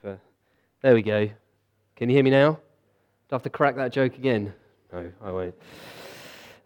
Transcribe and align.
for. 0.00 0.20
There 0.82 0.94
we 0.94 1.02
go. 1.02 1.28
Can 1.96 2.08
you 2.08 2.14
hear 2.14 2.22
me 2.22 2.30
now? 2.30 2.52
Do 2.52 2.60
I 3.32 3.34
have 3.34 3.42
to 3.42 3.50
crack 3.50 3.76
that 3.76 3.92
joke 3.92 4.16
again? 4.16 4.52
No, 4.92 5.10
I 5.22 5.30
won't. 5.30 5.54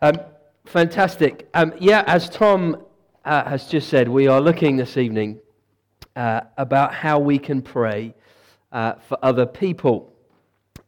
Um, 0.02 0.20
fantastic. 0.66 1.48
Um, 1.54 1.72
yeah, 1.80 2.04
as 2.06 2.29
Tom 2.29 2.84
uh, 3.24 3.45
has 3.45 3.66
just 3.66 3.88
said, 3.88 4.08
we 4.08 4.26
are 4.26 4.40
looking 4.40 4.76
this 4.76 4.96
evening 4.96 5.40
uh, 6.14 6.43
about 6.58 6.93
how 6.93 7.18
we 7.18 7.39
can 7.39 7.62
pray 7.62 8.14
uh, 8.71 8.95
for 9.08 9.18
other 9.22 9.46
people. 9.46 10.12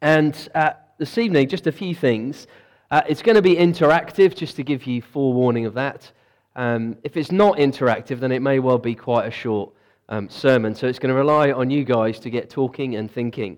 And 0.01 0.47
uh, 0.53 0.73
this 0.99 1.17
evening, 1.17 1.49
just 1.49 1.65
a 1.65 1.71
few 1.71 1.95
things. 1.95 2.45
Uh, 2.91 3.01
it's 3.09 3.23
going 3.23 3.35
to 3.35 3.41
be 3.41 3.55
interactive, 3.55 4.35
just 4.35 4.55
to 4.57 4.63
give 4.63 4.85
you 4.85 5.01
forewarning 5.01 5.65
of 5.65 5.73
that. 5.73 6.11
Um, 6.55 6.95
if 7.03 7.17
it's 7.17 7.31
not 7.31 7.57
interactive, 7.57 8.19
then 8.19 8.31
it 8.31 8.41
may 8.41 8.59
well 8.59 8.77
be 8.77 8.93
quite 8.93 9.25
a 9.25 9.31
short 9.31 9.71
um, 10.09 10.29
sermon. 10.29 10.75
So 10.75 10.87
it's 10.87 10.99
going 10.99 11.13
to 11.13 11.15
rely 11.15 11.51
on 11.51 11.69
you 11.69 11.83
guys 11.83 12.19
to 12.19 12.29
get 12.29 12.49
talking 12.49 12.95
and 12.95 13.11
thinking. 13.11 13.57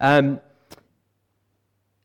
Um, 0.00 0.40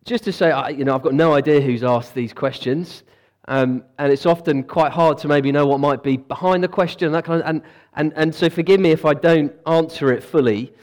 just 0.06 0.24
to 0.24 0.32
say, 0.32 0.52
I, 0.52 0.70
you 0.70 0.86
know, 0.86 0.96
I've 0.96 1.02
got 1.02 1.14
no 1.14 1.34
idea 1.34 1.60
who's 1.62 1.84
asked 1.84 2.14
these 2.14 2.34
questions. 2.34 3.04
Um, 3.50 3.84
and 3.98 4.12
it's 4.12 4.26
often 4.26 4.64
quite 4.64 4.92
hard 4.92 5.18
to 5.20 5.28
maybe 5.28 5.52
know 5.52 5.66
what 5.66 5.80
might 5.80 6.04
be 6.04 6.18
behind 6.18 6.64
the 6.64 6.68
question, 6.68 7.06
and 7.06 7.16
that 7.16 7.24
kind 7.24 7.42
of, 7.42 7.48
and, 7.48 7.62
and, 7.96 8.12
and 8.18 8.36
so 8.36 8.50
forgive 8.50 8.80
me 8.82 8.92
if 8.92 9.06
I 9.06 9.14
don't 9.14 9.54
answer 9.66 10.12
it 10.12 10.22
fully. 10.22 10.74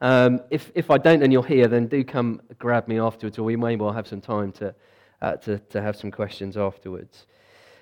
Um, 0.00 0.40
if, 0.50 0.70
if 0.76 0.90
I 0.90 0.98
don't 0.98 1.22
and 1.22 1.32
you're 1.32 1.44
here, 1.44 1.66
then 1.66 1.86
do 1.86 2.04
come 2.04 2.40
grab 2.58 2.86
me 2.86 3.00
afterwards, 3.00 3.38
or 3.38 3.42
we 3.42 3.56
may 3.56 3.74
well 3.74 3.92
have 3.92 4.06
some 4.06 4.20
time 4.20 4.52
to, 4.52 4.74
uh, 5.20 5.34
to, 5.36 5.58
to 5.58 5.82
have 5.82 5.96
some 5.96 6.12
questions 6.12 6.56
afterwards. 6.56 7.26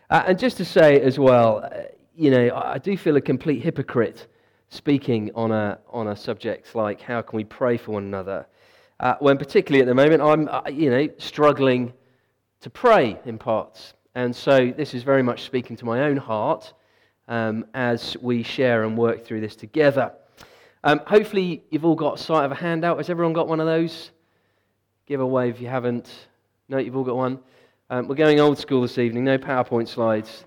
Uh, 0.08 0.24
and 0.28 0.38
just 0.38 0.56
to 0.56 0.64
say 0.64 1.00
as 1.00 1.18
well, 1.18 1.58
uh, 1.64 1.82
you 2.16 2.30
know, 2.30 2.50
I 2.54 2.78
do 2.78 2.96
feel 2.96 3.16
a 3.16 3.20
complete 3.20 3.62
hypocrite 3.62 4.26
speaking 4.70 5.30
on 5.34 5.50
a, 5.50 5.78
on 5.90 6.08
a 6.08 6.16
subject 6.16 6.74
like 6.74 7.00
how 7.00 7.20
can 7.20 7.36
we 7.36 7.44
pray 7.44 7.76
for 7.76 7.92
one 7.92 8.04
another, 8.04 8.46
uh, 9.00 9.14
when 9.20 9.36
particularly 9.36 9.82
at 9.82 9.86
the 9.86 9.94
moment 9.94 10.22
I'm, 10.22 10.48
uh, 10.48 10.62
you 10.70 10.90
know, 10.90 11.08
struggling 11.18 11.92
to 12.60 12.70
pray 12.70 13.18
in 13.24 13.36
parts. 13.36 13.94
And 14.14 14.34
so 14.34 14.72
this 14.76 14.94
is 14.94 15.02
very 15.02 15.22
much 15.22 15.42
speaking 15.42 15.76
to 15.76 15.84
my 15.84 16.02
own 16.02 16.16
heart 16.16 16.72
um, 17.28 17.64
as 17.74 18.16
we 18.20 18.42
share 18.42 18.84
and 18.84 18.96
work 18.96 19.24
through 19.24 19.40
this 19.40 19.56
together. 19.56 20.12
Um, 20.82 21.00
hopefully, 21.06 21.62
you've 21.70 21.84
all 21.84 21.94
got 21.94 22.18
sight 22.18 22.44
of 22.44 22.52
a 22.52 22.54
handout. 22.54 22.96
Has 22.96 23.10
everyone 23.10 23.34
got 23.34 23.48
one 23.48 23.60
of 23.60 23.66
those? 23.66 24.10
Give 25.06 25.20
a 25.20 25.26
wave 25.26 25.56
if 25.56 25.60
you 25.60 25.68
haven't. 25.68 26.10
No, 26.68 26.78
you've 26.78 26.96
all 26.96 27.04
got 27.04 27.16
one. 27.16 27.38
Um, 27.90 28.08
we're 28.08 28.14
going 28.14 28.40
old 28.40 28.58
school 28.58 28.82
this 28.82 28.98
evening, 28.98 29.24
no 29.24 29.36
PowerPoint 29.36 29.88
slides. 29.88 30.44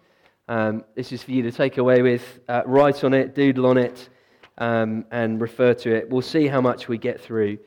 Um, 0.49 0.83
this 0.94 1.13
is 1.13 1.23
for 1.23 1.31
you 1.31 1.41
to 1.44 1.52
take 1.52 1.77
away 1.77 2.02
with, 2.02 2.41
uh, 2.49 2.63
write 2.66 3.05
on 3.05 3.13
it, 3.13 3.33
doodle 3.33 3.66
on 3.66 3.77
it, 3.77 4.09
um, 4.58 5.05
and 5.09 5.39
refer 5.39 5.73
to 5.73 5.95
it. 5.95 6.09
We'll 6.09 6.22
see 6.22 6.47
how 6.47 6.59
much 6.59 6.89
we 6.89 6.97
get 6.97 7.22
through 7.22 7.59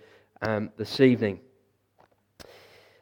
um, 0.42 0.70
this 0.76 1.00
evening. 1.00 1.40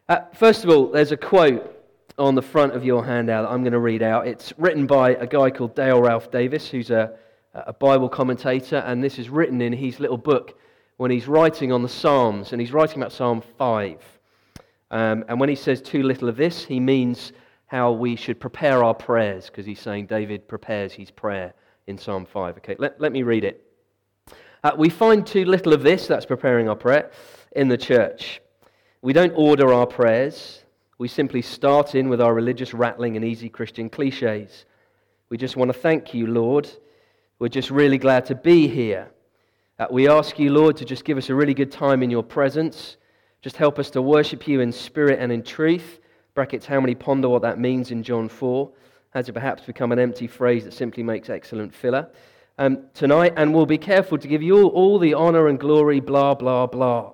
Uh, 0.08 0.20
first 0.32 0.62
of 0.62 0.70
all, 0.70 0.92
there's 0.92 1.10
a 1.10 1.16
quote 1.16 1.72
on 2.18 2.36
the 2.36 2.42
front 2.42 2.76
of 2.76 2.84
your 2.84 3.04
handout 3.04 3.42
that 3.42 3.52
I'm 3.52 3.62
going 3.62 3.72
to 3.72 3.80
read 3.80 4.02
out. 4.02 4.28
It's 4.28 4.52
written 4.58 4.86
by 4.86 5.16
a 5.16 5.26
guy 5.26 5.50
called 5.50 5.74
Dale 5.74 6.00
Ralph 6.00 6.30
Davis, 6.30 6.68
who's 6.68 6.90
a, 6.90 7.16
a 7.52 7.72
Bible 7.72 8.08
commentator, 8.08 8.76
and 8.86 9.02
this 9.02 9.18
is 9.18 9.28
written 9.28 9.60
in 9.60 9.72
his 9.72 9.98
little 9.98 10.18
book 10.18 10.56
when 10.98 11.10
he's 11.10 11.26
writing 11.26 11.72
on 11.72 11.82
the 11.82 11.88
Psalms, 11.88 12.52
and 12.52 12.60
he's 12.60 12.70
writing 12.70 12.98
about 12.98 13.10
Psalm 13.10 13.42
5. 13.58 13.98
Um, 14.92 15.24
and 15.28 15.40
when 15.40 15.48
he 15.48 15.56
says 15.56 15.82
too 15.82 16.04
little 16.04 16.28
of 16.28 16.36
this, 16.36 16.64
he 16.64 16.78
means 16.78 17.32
how 17.74 17.90
we 17.90 18.14
should 18.14 18.38
prepare 18.38 18.84
our 18.84 18.94
prayers, 18.94 19.46
because 19.46 19.66
he's 19.66 19.80
saying 19.80 20.06
David 20.06 20.46
prepares 20.46 20.92
his 20.92 21.10
prayer 21.10 21.52
in 21.88 21.98
Psalm 21.98 22.24
5. 22.24 22.58
Okay, 22.58 22.76
let, 22.78 23.00
let 23.00 23.10
me 23.10 23.24
read 23.24 23.42
it. 23.42 23.66
Uh, 24.62 24.70
we 24.78 24.88
find 24.88 25.26
too 25.26 25.44
little 25.44 25.72
of 25.72 25.82
this, 25.82 26.06
that's 26.06 26.24
preparing 26.24 26.68
our 26.68 26.76
prayer, 26.76 27.10
in 27.56 27.66
the 27.66 27.76
church. 27.76 28.40
We 29.02 29.12
don't 29.12 29.32
order 29.32 29.72
our 29.72 29.88
prayers. 29.88 30.62
We 30.98 31.08
simply 31.08 31.42
start 31.42 31.96
in 31.96 32.08
with 32.08 32.20
our 32.20 32.32
religious 32.32 32.72
rattling 32.74 33.16
and 33.16 33.24
easy 33.24 33.48
Christian 33.48 33.90
cliches. 33.90 34.66
We 35.28 35.36
just 35.36 35.56
want 35.56 35.72
to 35.72 35.76
thank 35.76 36.14
you, 36.14 36.28
Lord. 36.28 36.70
We're 37.40 37.48
just 37.48 37.72
really 37.72 37.98
glad 37.98 38.24
to 38.26 38.36
be 38.36 38.68
here. 38.68 39.10
Uh, 39.80 39.86
we 39.90 40.08
ask 40.08 40.38
you, 40.38 40.52
Lord, 40.52 40.76
to 40.76 40.84
just 40.84 41.04
give 41.04 41.18
us 41.18 41.28
a 41.28 41.34
really 41.34 41.54
good 41.54 41.72
time 41.72 42.04
in 42.04 42.10
your 42.10 42.22
presence. 42.22 42.98
Just 43.42 43.56
help 43.56 43.80
us 43.80 43.90
to 43.90 44.00
worship 44.00 44.46
you 44.46 44.60
in 44.60 44.70
spirit 44.70 45.18
and 45.18 45.32
in 45.32 45.42
truth. 45.42 45.98
Brackets, 46.34 46.66
how 46.66 46.80
many 46.80 46.96
ponder 46.96 47.28
what 47.28 47.42
that 47.42 47.60
means 47.60 47.92
in 47.92 48.02
John 48.02 48.28
4? 48.28 48.68
Has 49.10 49.28
it 49.28 49.32
perhaps 49.32 49.62
become 49.62 49.92
an 49.92 50.00
empty 50.00 50.26
phrase 50.26 50.64
that 50.64 50.74
simply 50.74 51.04
makes 51.04 51.30
excellent 51.30 51.72
filler? 51.72 52.08
Um, 52.58 52.86
tonight, 52.92 53.34
and 53.36 53.54
we'll 53.54 53.66
be 53.66 53.78
careful 53.78 54.18
to 54.18 54.26
give 54.26 54.42
you 54.42 54.56
all, 54.56 54.68
all 54.70 54.98
the 54.98 55.14
honor 55.14 55.46
and 55.46 55.60
glory, 55.60 56.00
blah, 56.00 56.34
blah, 56.34 56.66
blah. 56.66 57.12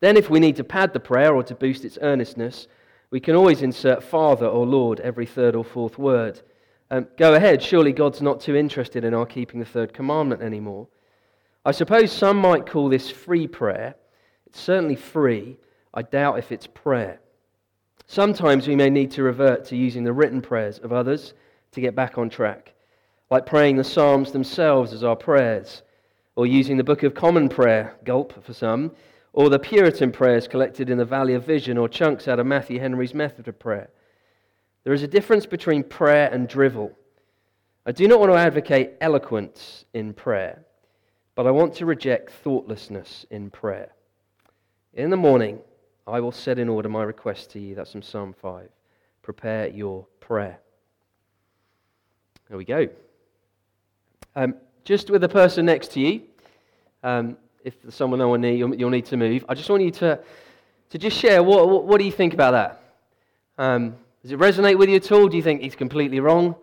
Then, 0.00 0.18
if 0.18 0.28
we 0.28 0.40
need 0.40 0.56
to 0.56 0.64
pad 0.64 0.92
the 0.92 1.00
prayer 1.00 1.34
or 1.34 1.42
to 1.44 1.54
boost 1.54 1.86
its 1.86 1.98
earnestness, 2.02 2.68
we 3.10 3.18
can 3.18 3.34
always 3.34 3.62
insert 3.62 4.02
Father 4.02 4.46
or 4.46 4.66
Lord 4.66 5.00
every 5.00 5.24
third 5.24 5.56
or 5.56 5.64
fourth 5.64 5.98
word. 5.98 6.42
Um, 6.90 7.08
go 7.16 7.34
ahead, 7.34 7.62
surely 7.62 7.92
God's 7.92 8.20
not 8.20 8.40
too 8.40 8.56
interested 8.56 9.04
in 9.04 9.14
our 9.14 9.26
keeping 9.26 9.58
the 9.58 9.66
third 9.66 9.94
commandment 9.94 10.42
anymore. 10.42 10.88
I 11.64 11.70
suppose 11.70 12.12
some 12.12 12.36
might 12.36 12.66
call 12.66 12.90
this 12.90 13.10
free 13.10 13.46
prayer. 13.46 13.96
It's 14.46 14.60
certainly 14.60 14.96
free. 14.96 15.56
I 15.94 16.02
doubt 16.02 16.38
if 16.38 16.52
it's 16.52 16.66
prayer. 16.66 17.20
Sometimes 18.06 18.68
we 18.68 18.76
may 18.76 18.90
need 18.90 19.10
to 19.12 19.22
revert 19.22 19.64
to 19.66 19.76
using 19.76 20.04
the 20.04 20.12
written 20.12 20.40
prayers 20.40 20.78
of 20.78 20.92
others 20.92 21.34
to 21.72 21.80
get 21.80 21.94
back 21.94 22.18
on 22.18 22.30
track, 22.30 22.74
like 23.30 23.46
praying 23.46 23.76
the 23.76 23.84
Psalms 23.84 24.32
themselves 24.32 24.92
as 24.92 25.02
our 25.02 25.16
prayers, 25.16 25.82
or 26.36 26.46
using 26.46 26.76
the 26.76 26.84
Book 26.84 27.02
of 27.02 27.14
Common 27.14 27.48
Prayer, 27.48 27.96
gulp 28.04 28.44
for 28.44 28.52
some, 28.52 28.92
or 29.32 29.50
the 29.50 29.58
Puritan 29.58 30.12
prayers 30.12 30.46
collected 30.46 30.88
in 30.88 30.98
the 30.98 31.04
Valley 31.04 31.34
of 31.34 31.44
Vision, 31.44 31.76
or 31.76 31.88
chunks 31.88 32.28
out 32.28 32.38
of 32.38 32.46
Matthew 32.46 32.78
Henry's 32.78 33.14
method 33.14 33.48
of 33.48 33.58
prayer. 33.58 33.90
There 34.84 34.94
is 34.94 35.02
a 35.02 35.08
difference 35.08 35.46
between 35.46 35.82
prayer 35.82 36.30
and 36.32 36.48
drivel. 36.48 36.92
I 37.84 37.92
do 37.92 38.06
not 38.06 38.20
want 38.20 38.32
to 38.32 38.38
advocate 38.38 38.94
eloquence 39.00 39.84
in 39.92 40.14
prayer, 40.14 40.64
but 41.34 41.46
I 41.46 41.50
want 41.50 41.74
to 41.74 41.86
reject 41.86 42.30
thoughtlessness 42.30 43.26
in 43.30 43.50
prayer. 43.50 43.92
In 44.94 45.10
the 45.10 45.16
morning, 45.16 45.58
I 46.06 46.20
will 46.20 46.32
set 46.32 46.58
in 46.58 46.68
order 46.68 46.88
my 46.88 47.02
request 47.02 47.50
to 47.52 47.58
you. 47.58 47.74
That's 47.74 47.92
from 47.92 48.02
Psalm 48.02 48.34
5. 48.40 48.68
Prepare 49.22 49.68
your 49.68 50.06
prayer. 50.20 50.60
There 52.48 52.56
we 52.56 52.64
go. 52.64 52.88
Um, 54.36 54.54
just 54.84 55.10
with 55.10 55.22
the 55.22 55.28
person 55.28 55.66
next 55.66 55.92
to 55.92 56.00
you, 56.00 56.22
um, 57.02 57.36
if 57.64 57.74
someone 57.88 58.20
no 58.20 58.28
one 58.28 58.40
near 58.40 58.52
you'll, 58.52 58.74
you'll, 58.74 58.90
need 58.90 59.06
to 59.06 59.16
move. 59.16 59.44
I 59.48 59.54
just 59.54 59.68
want 59.68 59.82
you 59.82 59.90
to, 59.92 60.20
to 60.90 60.98
just 60.98 61.18
share 61.18 61.42
what, 61.42 61.68
what, 61.68 61.84
what 61.86 61.98
do 61.98 62.04
you 62.04 62.12
think 62.12 62.34
about 62.34 62.52
that? 62.52 62.82
Um, 63.58 63.96
does 64.22 64.30
it 64.30 64.38
resonate 64.38 64.78
with 64.78 64.88
you 64.88 64.96
at 64.96 65.10
all? 65.10 65.28
Do 65.28 65.36
you 65.36 65.42
think 65.42 65.62
he's 65.62 65.74
completely 65.74 66.20
wrong? 66.20 66.54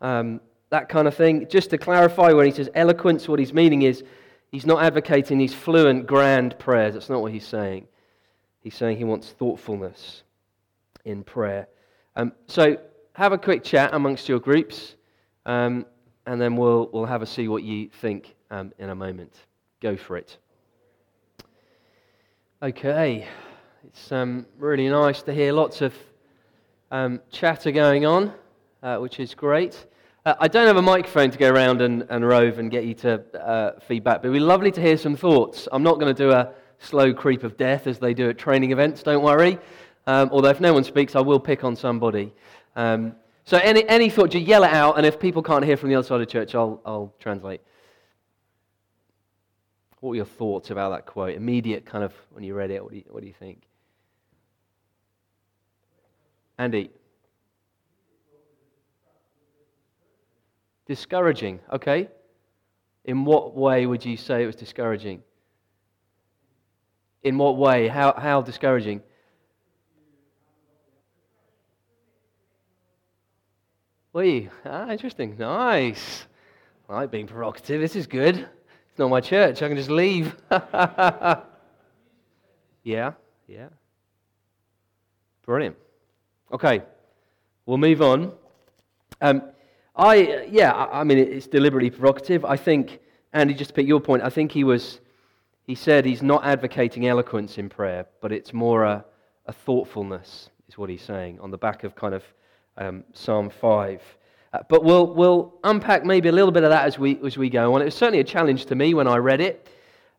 Um, 0.00 0.40
that 0.70 0.88
kind 0.88 1.06
of 1.06 1.14
thing. 1.14 1.46
Just 1.48 1.70
to 1.70 1.78
clarify, 1.78 2.32
when 2.32 2.46
he 2.46 2.52
says 2.52 2.68
eloquence, 2.74 3.28
what 3.28 3.38
he's 3.38 3.52
meaning 3.52 3.82
is 3.82 4.02
he's 4.50 4.66
not 4.66 4.82
advocating 4.82 5.38
these 5.38 5.54
fluent, 5.54 6.06
grand 6.06 6.58
prayers. 6.58 6.94
That's 6.94 7.08
not 7.08 7.22
what 7.22 7.32
he's 7.32 7.46
saying. 7.46 7.86
He's 8.60 8.74
saying 8.74 8.98
he 8.98 9.04
wants 9.04 9.30
thoughtfulness 9.30 10.22
in 11.04 11.22
prayer. 11.22 11.68
Um, 12.16 12.32
so 12.46 12.76
have 13.12 13.32
a 13.32 13.38
quick 13.38 13.64
chat 13.64 13.94
amongst 13.94 14.28
your 14.28 14.40
groups, 14.40 14.96
um, 15.46 15.86
and 16.26 16.40
then 16.40 16.56
we'll, 16.56 16.90
we'll 16.92 17.06
have 17.06 17.22
a 17.22 17.26
see 17.26 17.48
what 17.48 17.62
you 17.62 17.88
think 18.00 18.34
um, 18.50 18.72
in 18.78 18.90
a 18.90 18.94
moment. 18.94 19.32
Go 19.80 19.96
for 19.96 20.16
it. 20.16 20.36
Okay, 22.62 23.28
it's 23.84 24.10
um, 24.10 24.44
really 24.58 24.88
nice 24.88 25.22
to 25.22 25.32
hear 25.32 25.52
lots 25.52 25.80
of 25.80 25.94
um, 26.90 27.20
chatter 27.30 27.70
going 27.70 28.04
on, 28.04 28.32
uh, 28.82 28.96
which 28.98 29.20
is 29.20 29.34
great. 29.34 29.86
Uh, 30.26 30.34
I 30.40 30.48
don't 30.48 30.66
have 30.66 30.76
a 30.76 30.82
microphone 30.82 31.30
to 31.30 31.38
go 31.38 31.50
around 31.50 31.80
and, 31.80 32.04
and 32.10 32.26
rove 32.26 32.58
and 32.58 32.70
get 32.70 32.84
you 32.84 32.94
to 32.94 33.22
uh, 33.40 33.78
feedback, 33.80 34.22
but 34.22 34.28
it'd 34.28 34.34
be 34.34 34.40
lovely 34.40 34.72
to 34.72 34.80
hear 34.80 34.98
some 34.98 35.14
thoughts. 35.14 35.68
I'm 35.70 35.84
not 35.84 36.00
going 36.00 36.12
to 36.14 36.22
do 36.22 36.32
a 36.32 36.52
slow 36.78 37.12
creep 37.12 37.44
of 37.44 37.56
death 37.56 37.86
as 37.86 37.98
they 37.98 38.14
do 38.14 38.30
at 38.30 38.38
training 38.38 38.72
events, 38.72 39.02
don't 39.02 39.22
worry. 39.22 39.58
Um, 40.06 40.30
although 40.32 40.48
if 40.48 40.60
no 40.60 40.72
one 40.72 40.84
speaks, 40.84 41.16
I 41.16 41.20
will 41.20 41.40
pick 41.40 41.64
on 41.64 41.76
somebody. 41.76 42.32
Um, 42.76 43.14
so 43.44 43.58
any, 43.58 43.86
any 43.88 44.10
thought, 44.10 44.30
just 44.30 44.46
yell 44.46 44.64
it 44.64 44.72
out, 44.72 44.96
and 44.96 45.06
if 45.06 45.18
people 45.18 45.42
can't 45.42 45.64
hear 45.64 45.76
from 45.76 45.88
the 45.88 45.94
other 45.96 46.06
side 46.06 46.20
of 46.20 46.28
church, 46.28 46.54
I'll, 46.54 46.80
I'll 46.84 47.14
translate. 47.18 47.60
What 50.00 50.10
were 50.10 50.16
your 50.16 50.24
thoughts 50.24 50.70
about 50.70 50.90
that 50.90 51.06
quote? 51.06 51.34
Immediate 51.34 51.84
kind 51.84 52.04
of 52.04 52.12
when 52.30 52.44
you 52.44 52.54
read 52.54 52.70
it, 52.70 52.82
what 52.82 52.92
do 52.92 52.98
you, 52.98 53.04
what 53.08 53.20
do 53.20 53.26
you 53.26 53.34
think? 53.34 53.62
Andy? 56.58 56.90
Discouraging, 60.86 61.60
okay. 61.72 62.08
In 63.04 63.24
what 63.24 63.54
way 63.54 63.86
would 63.86 64.04
you 64.04 64.16
say 64.16 64.42
it 64.42 64.46
was 64.46 64.56
discouraging? 64.56 65.22
In 67.22 67.38
what 67.38 67.56
way? 67.56 67.88
How, 67.88 68.14
how 68.16 68.42
discouraging? 68.42 69.02
You? 74.14 74.50
Ah, 74.64 74.90
interesting. 74.90 75.36
Nice. 75.38 76.26
I 76.88 76.94
like 76.94 77.10
being 77.12 77.28
provocative. 77.28 77.80
This 77.80 77.94
is 77.94 78.08
good. 78.08 78.36
It's 78.36 78.98
not 78.98 79.10
my 79.10 79.20
church. 79.20 79.62
I 79.62 79.68
can 79.68 79.76
just 79.76 79.90
leave. 79.90 80.34
yeah, 82.82 83.12
yeah. 83.46 83.68
Brilliant. 85.46 85.76
Okay, 86.52 86.82
we'll 87.64 87.78
move 87.78 88.02
on. 88.02 88.32
Um, 89.20 89.42
I, 89.94 90.46
yeah, 90.50 90.74
I 90.74 91.04
mean, 91.04 91.18
it's 91.18 91.46
deliberately 91.46 91.90
provocative. 91.90 92.44
I 92.44 92.56
think, 92.56 92.98
Andy, 93.32 93.54
just 93.54 93.68
to 93.68 93.74
pick 93.74 93.86
your 93.86 94.00
point, 94.00 94.22
I 94.24 94.30
think 94.30 94.50
he 94.50 94.64
was, 94.64 95.00
he 95.68 95.74
said 95.74 96.06
he's 96.06 96.22
not 96.22 96.46
advocating 96.46 97.06
eloquence 97.06 97.58
in 97.58 97.68
prayer, 97.68 98.06
but 98.22 98.32
it's 98.32 98.54
more 98.54 98.84
a, 98.84 99.04
a 99.44 99.52
thoughtfulness, 99.52 100.48
is 100.66 100.78
what 100.78 100.88
he's 100.88 101.02
saying, 101.02 101.38
on 101.40 101.50
the 101.50 101.58
back 101.58 101.84
of 101.84 101.94
kind 101.94 102.14
of 102.14 102.24
um, 102.78 103.04
Psalm 103.12 103.50
5. 103.50 104.02
Uh, 104.54 104.60
but 104.70 104.82
we'll, 104.82 105.12
we'll 105.12 105.52
unpack 105.64 106.06
maybe 106.06 106.30
a 106.30 106.32
little 106.32 106.52
bit 106.52 106.64
of 106.64 106.70
that 106.70 106.86
as 106.86 106.98
we, 106.98 107.20
as 107.22 107.36
we 107.36 107.50
go 107.50 107.74
on. 107.74 107.82
It 107.82 107.84
was 107.84 107.94
certainly 107.94 108.20
a 108.20 108.24
challenge 108.24 108.64
to 108.64 108.74
me 108.74 108.94
when 108.94 109.06
I 109.06 109.18
read 109.18 109.42
it. 109.42 109.68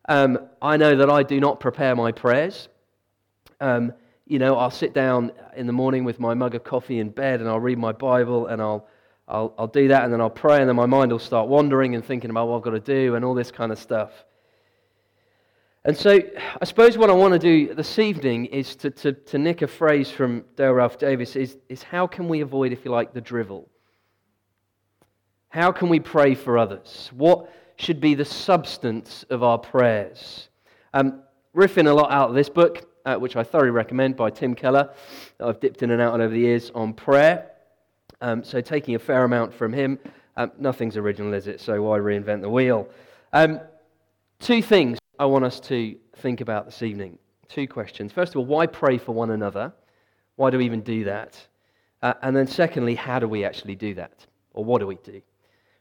Um, 0.08 0.38
I 0.62 0.76
know 0.76 0.94
that 0.94 1.10
I 1.10 1.24
do 1.24 1.40
not 1.40 1.58
prepare 1.58 1.96
my 1.96 2.12
prayers. 2.12 2.68
Um, 3.60 3.92
you 4.26 4.38
know, 4.38 4.56
I'll 4.56 4.70
sit 4.70 4.94
down 4.94 5.32
in 5.56 5.66
the 5.66 5.72
morning 5.72 6.04
with 6.04 6.20
my 6.20 6.32
mug 6.32 6.54
of 6.54 6.62
coffee 6.62 7.00
in 7.00 7.08
bed 7.08 7.40
and 7.40 7.48
I'll 7.48 7.58
read 7.58 7.76
my 7.76 7.90
Bible 7.90 8.46
and 8.46 8.62
I'll, 8.62 8.86
I'll, 9.26 9.52
I'll 9.58 9.66
do 9.66 9.88
that 9.88 10.04
and 10.04 10.12
then 10.12 10.20
I'll 10.20 10.30
pray 10.30 10.60
and 10.60 10.68
then 10.68 10.76
my 10.76 10.86
mind 10.86 11.10
will 11.10 11.18
start 11.18 11.48
wandering 11.48 11.96
and 11.96 12.04
thinking 12.04 12.30
about 12.30 12.46
what 12.46 12.58
I've 12.58 12.62
got 12.62 12.70
to 12.70 12.78
do 12.78 13.16
and 13.16 13.24
all 13.24 13.34
this 13.34 13.50
kind 13.50 13.72
of 13.72 13.78
stuff. 13.80 14.12
And 15.84 15.96
so 15.96 16.20
I 16.60 16.64
suppose 16.66 16.98
what 16.98 17.08
I 17.08 17.14
want 17.14 17.32
to 17.32 17.38
do 17.38 17.74
this 17.74 17.98
evening 17.98 18.46
is 18.46 18.76
to, 18.76 18.90
to, 18.90 19.12
to 19.12 19.38
nick 19.38 19.62
a 19.62 19.66
phrase 19.66 20.10
from 20.10 20.44
Dale 20.54 20.72
Ralph 20.72 20.98
Davis 20.98 21.36
is, 21.36 21.56
is 21.70 21.82
how 21.82 22.06
can 22.06 22.28
we 22.28 22.42
avoid, 22.42 22.72
if 22.72 22.84
you 22.84 22.90
like, 22.90 23.14
the 23.14 23.20
drivel? 23.20 23.66
How 25.48 25.72
can 25.72 25.88
we 25.88 25.98
pray 25.98 26.34
for 26.34 26.58
others? 26.58 27.10
What 27.14 27.50
should 27.76 27.98
be 27.98 28.14
the 28.14 28.26
substance 28.26 29.24
of 29.30 29.42
our 29.42 29.56
prayers? 29.56 30.48
Um, 30.92 31.22
riffing 31.56 31.88
a 31.88 31.92
lot 31.94 32.12
out 32.12 32.28
of 32.28 32.34
this 32.34 32.50
book, 32.50 32.86
uh, 33.06 33.16
which 33.16 33.36
I 33.36 33.42
thoroughly 33.42 33.70
recommend 33.70 34.16
by 34.16 34.28
Tim 34.28 34.54
Keller, 34.54 34.90
I've 35.40 35.60
dipped 35.60 35.82
in 35.82 35.92
and 35.92 36.02
out 36.02 36.20
over 36.20 36.32
the 36.32 36.40
years 36.40 36.70
on 36.74 36.92
prayer. 36.92 37.52
Um, 38.20 38.44
so 38.44 38.60
taking 38.60 38.96
a 38.96 38.98
fair 38.98 39.24
amount 39.24 39.54
from 39.54 39.72
him. 39.72 39.98
Um, 40.36 40.52
nothing's 40.58 40.98
original, 40.98 41.32
is 41.32 41.46
it? 41.46 41.58
So 41.58 41.80
why 41.82 41.98
reinvent 41.98 42.42
the 42.42 42.50
wheel? 42.50 42.86
Um, 43.32 43.60
two 44.40 44.60
things 44.60 44.99
I 45.20 45.26
want 45.26 45.44
us 45.44 45.60
to 45.60 45.96
think 46.16 46.40
about 46.40 46.64
this 46.64 46.82
evening. 46.82 47.18
Two 47.46 47.68
questions. 47.68 48.10
First 48.10 48.32
of 48.32 48.38
all, 48.38 48.46
why 48.46 48.66
pray 48.66 48.96
for 48.96 49.12
one 49.12 49.32
another? 49.32 49.70
Why 50.36 50.48
do 50.48 50.56
we 50.56 50.64
even 50.64 50.80
do 50.80 51.04
that? 51.04 51.38
Uh, 52.00 52.14
and 52.22 52.34
then, 52.34 52.46
secondly, 52.46 52.94
how 52.94 53.18
do 53.18 53.28
we 53.28 53.44
actually 53.44 53.74
do 53.74 53.92
that? 53.96 54.24
Or 54.54 54.64
what 54.64 54.78
do 54.78 54.86
we 54.86 54.94
do? 55.04 55.20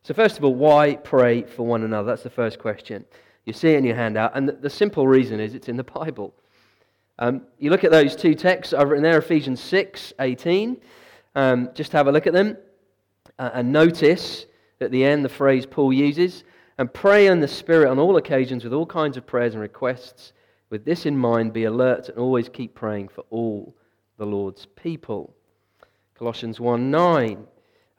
So, 0.03 0.13
first 0.13 0.37
of 0.37 0.43
all, 0.43 0.55
why 0.55 0.95
pray 0.95 1.43
for 1.43 1.65
one 1.65 1.83
another? 1.83 2.07
That's 2.07 2.23
the 2.23 2.29
first 2.29 2.59
question. 2.59 3.05
You 3.45 3.53
see 3.53 3.69
it 3.69 3.77
in 3.77 3.85
your 3.85 3.95
handout, 3.95 4.35
and 4.35 4.49
the 4.49 4.69
simple 4.69 5.07
reason 5.07 5.39
is 5.39 5.55
it's 5.55 5.69
in 5.69 5.77
the 5.77 5.83
Bible. 5.99 6.33
Um, 7.17 7.43
you 7.59 7.69
look 7.69 7.85
at 7.85 7.91
those 7.91 8.17
two 8.17 8.35
texts 8.35 8.73
I've 8.73 8.89
written 8.89 9.03
there, 9.03 9.19
Ephesians 9.19 9.61
6 9.61 10.11
18. 10.19 10.81
Um, 11.35 11.69
just 11.73 11.93
have 11.93 12.07
a 12.07 12.11
look 12.11 12.27
at 12.27 12.33
them 12.33 12.57
uh, 13.37 13.51
and 13.53 13.71
notice 13.71 14.47
at 14.81 14.91
the 14.91 15.05
end 15.05 15.23
the 15.23 15.29
phrase 15.29 15.65
Paul 15.65 15.93
uses 15.93 16.43
and 16.79 16.93
pray 16.93 17.27
in 17.27 17.41
the 17.41 17.47
Spirit 17.47 17.89
on 17.89 17.99
all 17.99 18.15
occasions 18.15 18.63
with 18.63 18.71
all 18.71 18.85
kinds 18.85 19.17
of 19.17 19.27
prayers 19.27 19.53
and 19.53 19.61
requests. 19.61 20.31
With 20.69 20.85
this 20.85 21.05
in 21.05 21.17
mind, 21.17 21.51
be 21.51 21.65
alert 21.65 22.07
and 22.07 22.17
always 22.17 22.47
keep 22.47 22.73
praying 22.73 23.09
for 23.09 23.25
all 23.29 23.75
the 24.17 24.25
Lord's 24.25 24.65
people. 24.65 25.35
Colossians 26.15 26.57
1 26.57 26.89
9. 26.89 27.45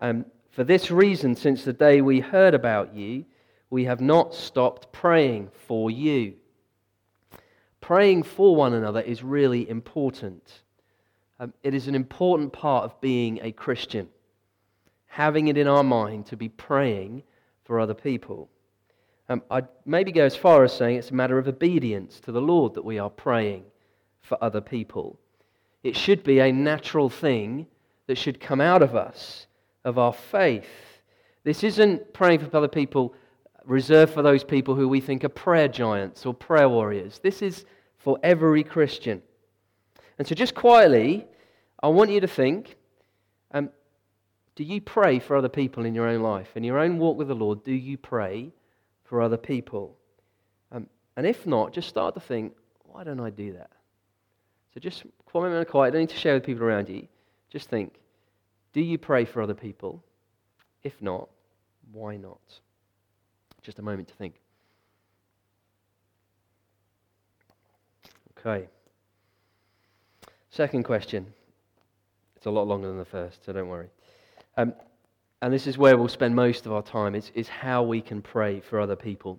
Um, 0.00 0.24
for 0.50 0.64
this 0.64 0.90
reason, 0.90 1.34
since 1.34 1.62
the 1.62 1.74
day 1.74 2.00
we 2.00 2.20
heard 2.20 2.54
about 2.54 2.94
you, 2.94 3.26
we 3.68 3.84
have 3.84 4.00
not 4.00 4.34
stopped 4.34 4.90
praying 4.92 5.50
for 5.66 5.90
you. 5.90 6.36
Praying 7.82 8.22
for 8.22 8.56
one 8.56 8.72
another 8.72 9.02
is 9.02 9.22
really 9.22 9.68
important. 9.68 10.62
Um, 11.38 11.52
it 11.62 11.74
is 11.74 11.86
an 11.86 11.94
important 11.94 12.54
part 12.54 12.84
of 12.84 12.98
being 13.02 13.40
a 13.42 13.52
Christian, 13.52 14.08
having 15.06 15.48
it 15.48 15.58
in 15.58 15.68
our 15.68 15.84
mind 15.84 16.24
to 16.26 16.36
be 16.38 16.48
praying 16.48 17.24
for 17.64 17.78
other 17.78 17.92
people. 17.92 18.48
Um, 19.30 19.44
I'd 19.48 19.68
maybe 19.86 20.10
go 20.10 20.24
as 20.24 20.34
far 20.34 20.64
as 20.64 20.72
saying 20.72 20.96
it's 20.96 21.12
a 21.12 21.14
matter 21.14 21.38
of 21.38 21.46
obedience 21.46 22.18
to 22.20 22.32
the 22.32 22.40
Lord 22.40 22.74
that 22.74 22.84
we 22.84 22.98
are 22.98 23.08
praying 23.08 23.62
for 24.22 24.36
other 24.42 24.60
people. 24.60 25.20
It 25.84 25.96
should 25.96 26.24
be 26.24 26.40
a 26.40 26.50
natural 26.52 27.08
thing 27.08 27.68
that 28.08 28.18
should 28.18 28.40
come 28.40 28.60
out 28.60 28.82
of 28.82 28.96
us 28.96 29.46
of 29.84 29.98
our 29.98 30.12
faith. 30.12 30.66
This 31.44 31.62
isn't 31.62 32.12
praying 32.12 32.40
for 32.40 32.54
other 32.56 32.66
people 32.66 33.14
reserved 33.64 34.12
for 34.12 34.22
those 34.22 34.42
people 34.42 34.74
who 34.74 34.88
we 34.88 35.00
think 35.00 35.22
are 35.22 35.28
prayer 35.28 35.68
giants 35.68 36.26
or 36.26 36.34
prayer 36.34 36.68
warriors. 36.68 37.20
This 37.22 37.40
is 37.40 37.64
for 37.98 38.18
every 38.24 38.64
Christian. 38.64 39.22
And 40.18 40.26
so, 40.26 40.34
just 40.34 40.56
quietly, 40.56 41.24
I 41.80 41.86
want 41.86 42.10
you 42.10 42.20
to 42.20 42.26
think 42.26 42.74
um, 43.52 43.70
do 44.56 44.64
you 44.64 44.80
pray 44.80 45.20
for 45.20 45.36
other 45.36 45.48
people 45.48 45.84
in 45.84 45.94
your 45.94 46.08
own 46.08 46.20
life? 46.20 46.48
In 46.56 46.64
your 46.64 46.80
own 46.80 46.98
walk 46.98 47.16
with 47.16 47.28
the 47.28 47.34
Lord, 47.34 47.62
do 47.62 47.72
you 47.72 47.96
pray 47.96 48.52
for 49.10 49.20
other 49.20 49.36
people? 49.36 49.96
Um, 50.70 50.86
and 51.16 51.26
if 51.26 51.44
not, 51.44 51.72
just 51.72 51.88
start 51.88 52.14
to 52.14 52.20
think, 52.20 52.54
why 52.84 53.02
don't 53.02 53.18
I 53.18 53.30
do 53.30 53.52
that? 53.54 53.70
So, 54.72 54.78
just 54.78 55.02
quiet 55.26 55.52
and 55.52 55.66
quiet. 55.66 55.90
Don't 55.90 56.02
need 56.02 56.10
to 56.10 56.16
share 56.16 56.34
with 56.34 56.44
people 56.44 56.62
around 56.62 56.88
you. 56.88 57.08
Just 57.50 57.68
think, 57.68 57.96
do 58.72 58.80
you 58.80 58.98
pray 58.98 59.24
for 59.24 59.42
other 59.42 59.52
people? 59.52 60.04
If 60.84 61.02
not, 61.02 61.28
why 61.90 62.16
not? 62.16 62.60
Just 63.62 63.80
a 63.80 63.82
moment 63.82 64.06
to 64.08 64.14
think. 64.14 64.36
Okay. 68.38 68.68
Second 70.50 70.84
question. 70.84 71.26
It's 72.36 72.46
a 72.46 72.50
lot 72.50 72.68
longer 72.68 72.86
than 72.86 72.96
the 72.96 73.04
first, 73.04 73.44
so 73.44 73.52
don't 73.52 73.68
worry. 73.68 73.88
Um, 74.56 74.72
and 75.42 75.52
this 75.52 75.66
is 75.66 75.78
where 75.78 75.96
we'll 75.96 76.08
spend 76.08 76.34
most 76.34 76.66
of 76.66 76.72
our 76.72 76.82
time, 76.82 77.14
is, 77.14 77.30
is 77.34 77.48
how 77.48 77.82
we 77.82 78.00
can 78.00 78.20
pray 78.20 78.60
for 78.60 78.80
other 78.80 78.96
people. 78.96 79.38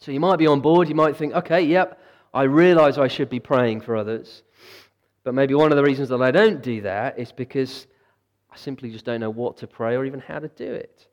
So 0.00 0.12
you 0.12 0.20
might 0.20 0.36
be 0.36 0.46
on 0.46 0.60
board, 0.60 0.88
you 0.88 0.94
might 0.94 1.16
think, 1.16 1.34
okay, 1.34 1.60
yep, 1.62 2.00
I 2.32 2.44
realize 2.44 2.98
I 2.98 3.08
should 3.08 3.28
be 3.28 3.40
praying 3.40 3.80
for 3.80 3.96
others. 3.96 4.42
But 5.24 5.34
maybe 5.34 5.54
one 5.54 5.72
of 5.72 5.76
the 5.76 5.82
reasons 5.82 6.08
that 6.10 6.22
I 6.22 6.30
don't 6.30 6.62
do 6.62 6.82
that 6.82 7.18
is 7.18 7.32
because 7.32 7.86
I 8.50 8.56
simply 8.56 8.90
just 8.90 9.04
don't 9.04 9.20
know 9.20 9.30
what 9.30 9.56
to 9.58 9.66
pray 9.66 9.96
or 9.96 10.04
even 10.04 10.20
how 10.20 10.38
to 10.38 10.48
do 10.48 10.72
it. 10.72 11.06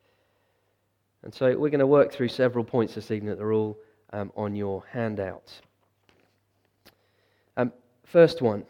And 1.24 1.34
so 1.34 1.48
we're 1.58 1.72
going 1.72 1.80
to 1.80 1.88
work 1.88 2.14
through 2.14 2.28
several 2.28 2.64
points 2.64 2.94
this 2.94 3.10
evening 3.10 3.36
that 3.36 3.42
are 3.42 3.54
all 3.54 3.78
um, 4.14 4.32
on 4.38 4.56
your 4.56 4.84
handouts. 4.92 5.62
Um, 7.58 7.74
first 8.04 8.42
one, 8.42 8.64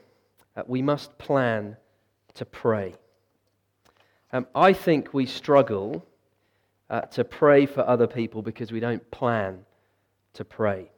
uh, 0.55 0.63
we 0.65 0.81
must 0.81 1.17
plan 1.17 1.75
to 2.35 2.45
pray. 2.45 2.95
Um, 4.35 4.47
I 4.53 4.73
think 4.73 5.13
we 5.13 5.27
struggle 5.27 6.05
uh, 6.89 6.99
to 7.01 7.23
pray 7.23 7.65
for 7.65 7.87
other 7.87 8.05
people 8.05 8.41
because 8.41 8.69
we 8.69 8.81
don't 8.81 9.09
plan 9.09 9.59
to 10.33 10.43
pray. 10.43 10.91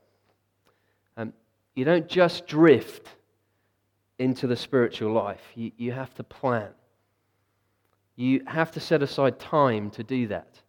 Um, 1.18 1.34
you 1.76 1.86
don't 1.86 2.08
just 2.08 2.48
drift 2.48 3.10
into 4.18 4.48
the 4.48 4.56
spiritual 4.56 5.14
life, 5.14 5.44
you, 5.54 5.72
you 5.78 5.92
have 5.92 6.16
to 6.16 6.24
plan. 6.24 6.70
You 8.16 8.42
have 8.48 8.72
to 8.72 8.80
set 8.80 9.04
aside 9.04 9.38
time 9.38 9.92
to 9.92 10.04
do 10.04 10.30
that. 10.30 10.60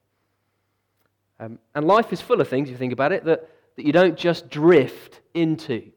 Um, 1.40 1.58
and 1.74 1.86
life 1.86 2.12
is 2.12 2.20
full 2.20 2.42
of 2.42 2.48
things, 2.48 2.68
if 2.68 2.72
you 2.72 2.78
think 2.78 2.92
about 2.92 3.12
it, 3.12 3.24
that, 3.24 3.48
that 3.76 3.86
you 3.86 3.92
don't 3.92 4.14
just 4.14 4.50
drift 4.50 5.22
into. 5.32 5.90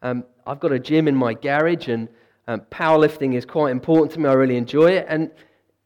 Um, 0.00 0.24
I've 0.46 0.60
got 0.60 0.72
a 0.72 0.78
gym 0.78 1.08
in 1.08 1.14
my 1.14 1.34
garage, 1.34 1.88
and 1.88 2.08
um, 2.48 2.62
powerlifting 2.70 3.34
is 3.34 3.44
quite 3.44 3.70
important 3.70 4.12
to 4.12 4.20
me. 4.20 4.30
I 4.30 4.32
really 4.32 4.56
enjoy 4.56 4.92
it. 4.92 5.04
And 5.06 5.30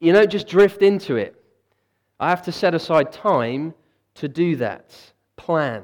you 0.05 0.13
don't 0.13 0.29
just 0.29 0.47
drift 0.47 0.81
into 0.81 1.15
it. 1.15 1.41
I 2.19 2.29
have 2.29 2.43
to 2.43 2.51
set 2.51 2.75
aside 2.75 3.11
time 3.11 3.73
to 4.15 4.27
do 4.27 4.55
that, 4.57 4.95
plan. 5.35 5.83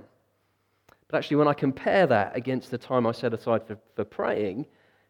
But 1.08 1.18
actually, 1.18 1.38
when 1.38 1.48
I 1.48 1.54
compare 1.54 2.08
that 2.08 2.36
against 2.36 2.72
the 2.72 2.78
time 2.78 3.06
I 3.06 3.12
set 3.12 3.34
aside 3.34 3.68
for, 3.68 3.78
for 3.96 4.06
praying, 4.06 4.66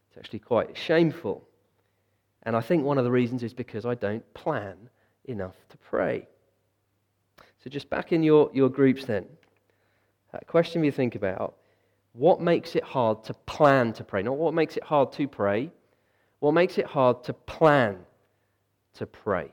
it's 0.10 0.18
actually 0.18 0.39
quite 0.39 0.75
shameful. 0.75 1.48
And 2.44 2.56
I 2.56 2.62
think 2.62 2.84
one 2.84 2.98
of 2.98 3.03
the 3.03 3.12
reasons 3.12 3.44
is 3.44 3.53
because 3.53 3.86
I 3.86 3.96
don't 3.96 4.34
plan 4.34 4.75
enough 5.25 5.56
to 5.70 5.77
pray. 5.77 6.27
So, 7.63 7.70
just 7.70 7.89
back 7.89 8.12
in 8.12 8.24
your, 8.24 8.50
your 8.53 8.70
groups 8.70 9.06
then, 9.06 9.25
a 10.34 10.44
question 10.46 10.84
you 10.84 10.91
think 10.91 11.15
about 11.15 11.56
what 12.13 12.41
makes 12.41 12.75
it 12.75 12.84
hard 12.84 13.24
to 13.25 13.34
plan 13.46 13.94
to 13.94 14.03
pray? 14.03 14.24
Not 14.24 14.38
what 14.38 14.53
makes 14.53 14.75
it 14.77 14.84
hard 14.84 15.12
to 15.13 15.27
pray, 15.27 15.70
what 16.39 16.53
makes 16.53 16.80
it 16.80 16.86
hard 16.88 17.24
to 17.25 17.34
plan 17.34 18.00
to 18.95 19.05
pray? 19.05 19.51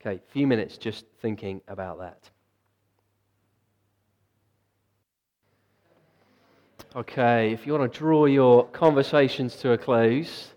Okay, 0.00 0.16
a 0.16 0.32
few 0.32 0.46
minutes 0.46 0.76
just 0.76 1.06
thinking 1.20 1.60
about 1.68 1.98
that. 1.98 2.30
Okay, 6.96 7.52
if 7.52 7.66
you 7.66 7.72
want 7.72 7.92
to 7.92 7.98
draw 7.98 8.26
your 8.26 8.68
conversations 8.68 9.56
to 9.56 9.72
a 9.72 9.78
close. 9.78 10.52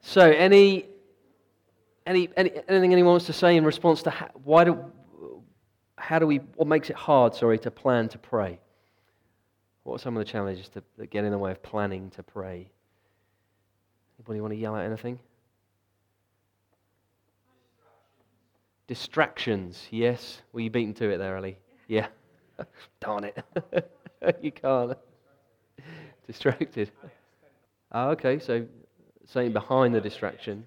So, 0.00 0.28
any, 0.28 0.86
any, 2.04 2.28
any 2.36 2.50
anything 2.66 2.92
anyone 2.92 3.12
wants 3.12 3.26
to 3.26 3.32
say 3.32 3.56
in 3.56 3.64
response 3.64 4.02
to 4.02 4.10
how, 4.10 4.30
why 4.42 4.64
do, 4.64 4.84
how 5.96 6.18
do 6.18 6.26
we, 6.26 6.38
what 6.56 6.66
makes 6.66 6.90
it 6.90 6.96
hard, 6.96 7.36
sorry, 7.36 7.58
to 7.60 7.70
plan 7.70 8.08
to 8.08 8.18
pray? 8.18 8.58
What 9.84 9.94
are 9.94 9.98
some 9.98 10.16
of 10.16 10.24
the 10.24 10.30
challenges 10.30 10.68
to, 10.70 10.82
that 10.96 11.10
get 11.10 11.24
in 11.24 11.30
the 11.30 11.38
way 11.38 11.52
of 11.52 11.62
planning 11.62 12.10
to 12.10 12.24
pray? 12.24 12.68
Anybody 14.18 14.40
want 14.40 14.54
to 14.54 14.58
yell 14.58 14.74
out 14.74 14.84
anything? 14.84 15.20
Distractions, 18.86 19.86
yes. 19.90 20.42
Were 20.52 20.60
you 20.60 20.70
beaten 20.70 20.94
to 20.94 21.10
it 21.10 21.18
there, 21.18 21.36
Ali? 21.36 21.58
Yeah. 21.88 22.08
Darn 23.00 23.24
it. 23.24 23.44
you 24.42 24.52
can't. 24.52 24.96
Distracted. 26.26 26.90
Oh, 27.92 28.10
okay, 28.10 28.38
so 28.38 28.66
something 29.26 29.52
behind 29.52 29.94
the 29.94 30.00
distraction. 30.00 30.66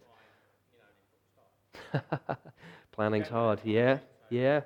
Planning's 2.92 3.28
hard. 3.28 3.60
Yeah, 3.64 4.00
yeah. 4.30 4.62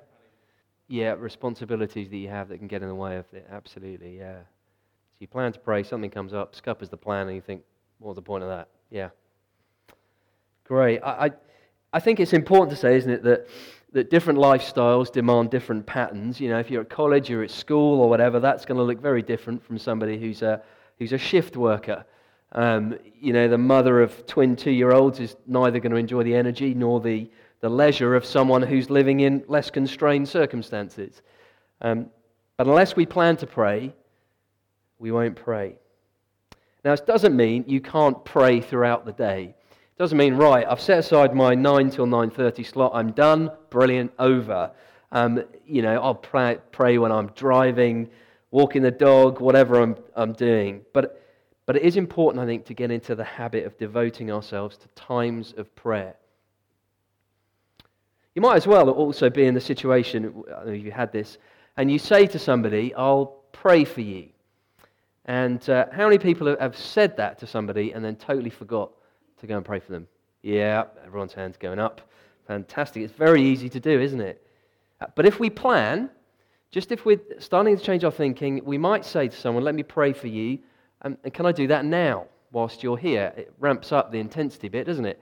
Yeah, 0.88 1.14
responsibilities 1.18 2.10
that 2.10 2.16
you 2.16 2.28
have 2.28 2.48
that 2.48 2.58
can 2.58 2.66
get 2.68 2.82
in 2.82 2.88
the 2.88 2.94
way 2.94 3.16
of 3.16 3.26
it. 3.32 3.46
Absolutely, 3.50 4.18
yeah. 4.18 4.38
So 5.12 5.16
you 5.20 5.28
plan 5.28 5.52
to 5.52 5.58
pray, 5.58 5.82
something 5.82 6.10
comes 6.10 6.34
up, 6.34 6.54
scuppers 6.54 6.88
the 6.88 6.96
plan, 6.96 7.28
and 7.28 7.36
you 7.36 7.42
think, 7.42 7.62
what's 7.98 8.16
the 8.16 8.22
point 8.22 8.42
of 8.42 8.48
that? 8.50 8.68
Yeah. 8.90 9.10
Great. 10.64 11.00
I, 11.02 11.26
I, 11.26 11.30
I 11.92 12.00
think 12.00 12.20
it's 12.20 12.32
important 12.32 12.70
to 12.70 12.76
say, 12.76 12.96
isn't 12.96 13.10
it, 13.10 13.22
that, 13.24 13.48
that 13.92 14.10
different 14.10 14.38
lifestyles 14.38 15.10
demand 15.10 15.50
different 15.50 15.86
patterns. 15.86 16.40
You 16.40 16.50
know, 16.50 16.58
if 16.58 16.70
you're 16.70 16.82
at 16.82 16.90
college, 16.90 17.28
you're 17.28 17.42
at 17.42 17.50
school, 17.50 18.00
or 18.00 18.08
whatever, 18.08 18.38
that's 18.38 18.64
going 18.64 18.78
to 18.78 18.84
look 18.84 19.00
very 19.00 19.22
different 19.22 19.64
from 19.64 19.78
somebody 19.78 20.18
who's 20.18 20.42
a, 20.42 20.62
who's 20.98 21.12
a 21.12 21.18
shift 21.18 21.56
worker. 21.56 22.04
Um, 22.52 22.98
you 23.20 23.32
know, 23.32 23.48
the 23.48 23.58
mother 23.58 24.00
of 24.00 24.26
twin 24.26 24.56
two 24.56 24.70
year 24.70 24.92
olds 24.92 25.20
is 25.20 25.36
neither 25.46 25.78
going 25.80 25.92
to 25.92 25.98
enjoy 25.98 26.22
the 26.22 26.34
energy 26.34 26.74
nor 26.74 27.00
the, 27.00 27.30
the 27.60 27.68
leisure 27.68 28.14
of 28.14 28.24
someone 28.24 28.62
who's 28.62 28.90
living 28.90 29.20
in 29.20 29.44
less 29.48 29.70
constrained 29.70 30.28
circumstances. 30.28 31.22
Um, 31.80 32.06
but 32.56 32.66
unless 32.66 32.96
we 32.96 33.06
plan 33.06 33.36
to 33.38 33.46
pray, 33.46 33.94
we 34.98 35.10
won't 35.10 35.36
pray. 35.36 35.76
Now, 36.84 36.92
this 36.92 37.00
doesn't 37.00 37.36
mean 37.36 37.64
you 37.66 37.80
can't 37.80 38.24
pray 38.24 38.60
throughout 38.60 39.04
the 39.04 39.12
day. 39.12 39.54
Doesn't 40.00 40.16
mean, 40.16 40.32
right, 40.32 40.66
I've 40.66 40.80
set 40.80 41.00
aside 41.00 41.34
my 41.34 41.54
9 41.54 41.90
till 41.90 42.06
9.30 42.06 42.64
slot, 42.64 42.92
I'm 42.94 43.12
done, 43.12 43.50
brilliant, 43.68 44.10
over. 44.18 44.70
Um, 45.12 45.44
you 45.66 45.82
know, 45.82 46.00
I'll 46.00 46.14
pray, 46.14 46.56
pray, 46.72 46.96
when 46.96 47.12
I'm 47.12 47.26
driving, 47.36 48.08
walking 48.50 48.80
the 48.80 48.90
dog, 48.90 49.42
whatever 49.42 49.78
I'm, 49.78 49.94
I'm 50.16 50.32
doing. 50.32 50.80
But, 50.94 51.22
but 51.66 51.76
it 51.76 51.82
is 51.82 51.98
important, 51.98 52.42
I 52.42 52.46
think, 52.46 52.64
to 52.64 52.72
get 52.72 52.90
into 52.90 53.14
the 53.14 53.24
habit 53.24 53.66
of 53.66 53.76
devoting 53.76 54.32
ourselves 54.32 54.78
to 54.78 54.88
times 54.94 55.52
of 55.58 55.76
prayer. 55.76 56.16
You 58.34 58.40
might 58.40 58.56
as 58.56 58.66
well 58.66 58.88
also 58.88 59.28
be 59.28 59.44
in 59.44 59.52
the 59.52 59.60
situation, 59.60 60.44
if 60.64 60.82
you 60.82 60.92
had 60.92 61.12
this, 61.12 61.36
and 61.76 61.92
you 61.92 61.98
say 61.98 62.26
to 62.28 62.38
somebody, 62.38 62.94
I'll 62.94 63.42
pray 63.52 63.84
for 63.84 64.00
you. 64.00 64.30
And 65.26 65.68
uh, 65.68 65.88
how 65.92 66.04
many 66.04 66.16
people 66.16 66.56
have 66.58 66.74
said 66.74 67.18
that 67.18 67.38
to 67.40 67.46
somebody 67.46 67.92
and 67.92 68.02
then 68.02 68.16
totally 68.16 68.48
forgot 68.48 68.92
to 69.40 69.46
go 69.46 69.56
and 69.56 69.64
pray 69.64 69.80
for 69.80 69.92
them. 69.92 70.06
Yeah, 70.42 70.84
everyone's 71.04 71.32
hands 71.32 71.56
going 71.56 71.78
up. 71.78 72.00
Fantastic. 72.46 73.02
It's 73.02 73.12
very 73.12 73.42
easy 73.42 73.68
to 73.68 73.80
do, 73.80 74.00
isn't 74.00 74.20
it? 74.20 74.44
Uh, 75.00 75.06
but 75.14 75.26
if 75.26 75.38
we 75.38 75.50
plan, 75.50 76.10
just 76.70 76.92
if 76.92 77.04
we're 77.04 77.20
starting 77.38 77.76
to 77.76 77.82
change 77.82 78.04
our 78.04 78.10
thinking, 78.10 78.60
we 78.64 78.78
might 78.78 79.04
say 79.04 79.28
to 79.28 79.36
someone, 79.36 79.64
Let 79.64 79.74
me 79.74 79.82
pray 79.82 80.12
for 80.12 80.28
you. 80.28 80.58
Um, 81.02 81.16
and 81.24 81.32
can 81.32 81.46
I 81.46 81.52
do 81.52 81.66
that 81.68 81.84
now 81.84 82.26
whilst 82.52 82.82
you're 82.82 82.98
here? 82.98 83.32
It 83.36 83.52
ramps 83.58 83.92
up 83.92 84.12
the 84.12 84.18
intensity 84.18 84.68
bit, 84.68 84.86
doesn't 84.86 85.06
it? 85.06 85.20